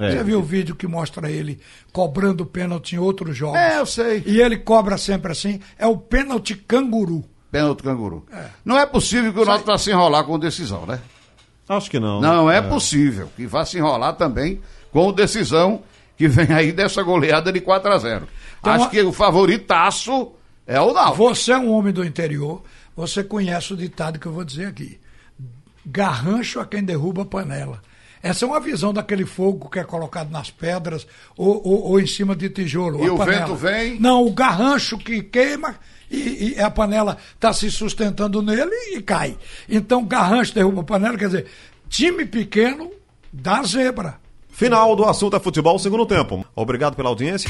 É. 0.07 0.11
Você 0.11 0.23
viu 0.23 0.39
o 0.39 0.43
vídeo 0.43 0.75
que 0.75 0.87
mostra 0.87 1.29
ele 1.31 1.59
cobrando 1.91 2.45
pênalti 2.45 2.93
em 2.95 2.99
outros 2.99 3.35
jogos? 3.37 3.57
É, 3.59 3.79
eu 3.79 3.85
sei. 3.85 4.23
E 4.25 4.41
ele 4.41 4.57
cobra 4.57 4.97
sempre 4.97 5.31
assim. 5.31 5.59
É 5.77 5.85
o 5.87 5.97
pênalti 5.97 6.55
canguru. 6.55 7.23
Pênalti 7.51 7.83
canguru. 7.83 8.25
Não 8.65 8.77
é 8.77 8.85
possível 8.85 9.31
que 9.33 9.39
o 9.39 9.45
Náutico 9.45 9.67
vá 9.71 9.77
se 9.77 9.91
enrolar 9.91 10.23
com 10.25 10.39
decisão, 10.39 10.85
né? 10.85 10.99
Acho 11.69 11.89
que 11.89 11.99
não. 11.99 12.19
Não 12.19 12.49
é, 12.51 12.61
possível 12.61 13.29
que 13.35 13.45
vá 13.47 13.63
se 13.65 13.77
enrolar 13.77 14.13
também 14.15 14.59
com 14.91 15.11
decisão 15.13 15.81
que 16.17 16.27
vem 16.27 16.51
aí 16.53 16.71
dessa 16.71 17.01
goleada 17.03 17.51
de 17.51 17.59
4 17.61 17.91
a 17.93 17.97
0 17.97 18.27
Então, 18.59 18.73
Acho 18.73 18.85
a- 18.85 18.89
que 18.89 19.01
o 19.01 19.13
favoritaço 19.13 20.31
é 20.67 20.79
o 20.81 20.93
Náutico. 20.93 21.17
Você 21.17 21.51
é 21.51 21.57
um 21.57 21.71
homem 21.71 21.93
do 21.93 22.03
interior, 22.03 22.61
você 22.95 23.23
conhece 23.23 23.73
o 23.73 23.77
ditado 23.77 24.19
que 24.19 24.25
eu 24.25 24.31
vou 24.33 24.43
dizer 24.43 24.67
aqui. 24.67 24.99
Garrancho 25.85 26.59
a 26.59 26.65
quem 26.65 26.83
derruba 26.83 27.23
a 27.23 27.25
panela. 27.25 27.81
Essa 28.23 28.45
é 28.45 28.47
uma 28.47 28.59
visão 28.61 28.93
daquele 28.93 29.25
fogo 29.25 29.69
que 29.69 29.77
é 29.77 29.83
colocado 29.83 30.31
nas 30.31 30.49
pedras 30.49 31.05
ou, 31.37 31.61
ou- 31.67 31.83
ou 31.91 31.99
em 31.99 32.07
cima 32.07 32.33
de 32.35 32.49
tijolo. 32.49 33.03
E 33.03 33.07
a 33.09 33.13
o 33.13 33.17
panela. 33.17 33.39
vento 33.47 33.55
vem? 33.55 33.99
Não, 33.99 34.25
o 34.25 34.31
garrancho 34.31 34.97
que 34.97 35.21
queima 35.21 35.75
e, 36.09 36.53
e 36.55 36.59
a 36.61 36.71
panela 36.71 37.17
está 37.35 37.51
se 37.51 37.69
sustentando 37.69 38.41
nele 38.41 38.71
e 38.95 39.01
cai. 39.01 39.37
Então, 39.67 40.05
garrancho 40.05 40.53
derruba 40.55 40.79
a 40.81 40.85
panela, 40.85 41.17
quer 41.17 41.25
dizer, 41.25 41.47
time 41.89 42.25
pequeno 42.25 42.89
dá 43.31 43.61
zebra. 43.63 44.15
Final 44.49 44.95
do 44.95 45.03
assunto 45.03 45.35
é 45.35 45.39
futebol, 45.39 45.77
segundo 45.77 46.05
tempo. 46.05 46.45
Obrigado 46.55 46.95
pela 46.95 47.09
audiência. 47.09 47.49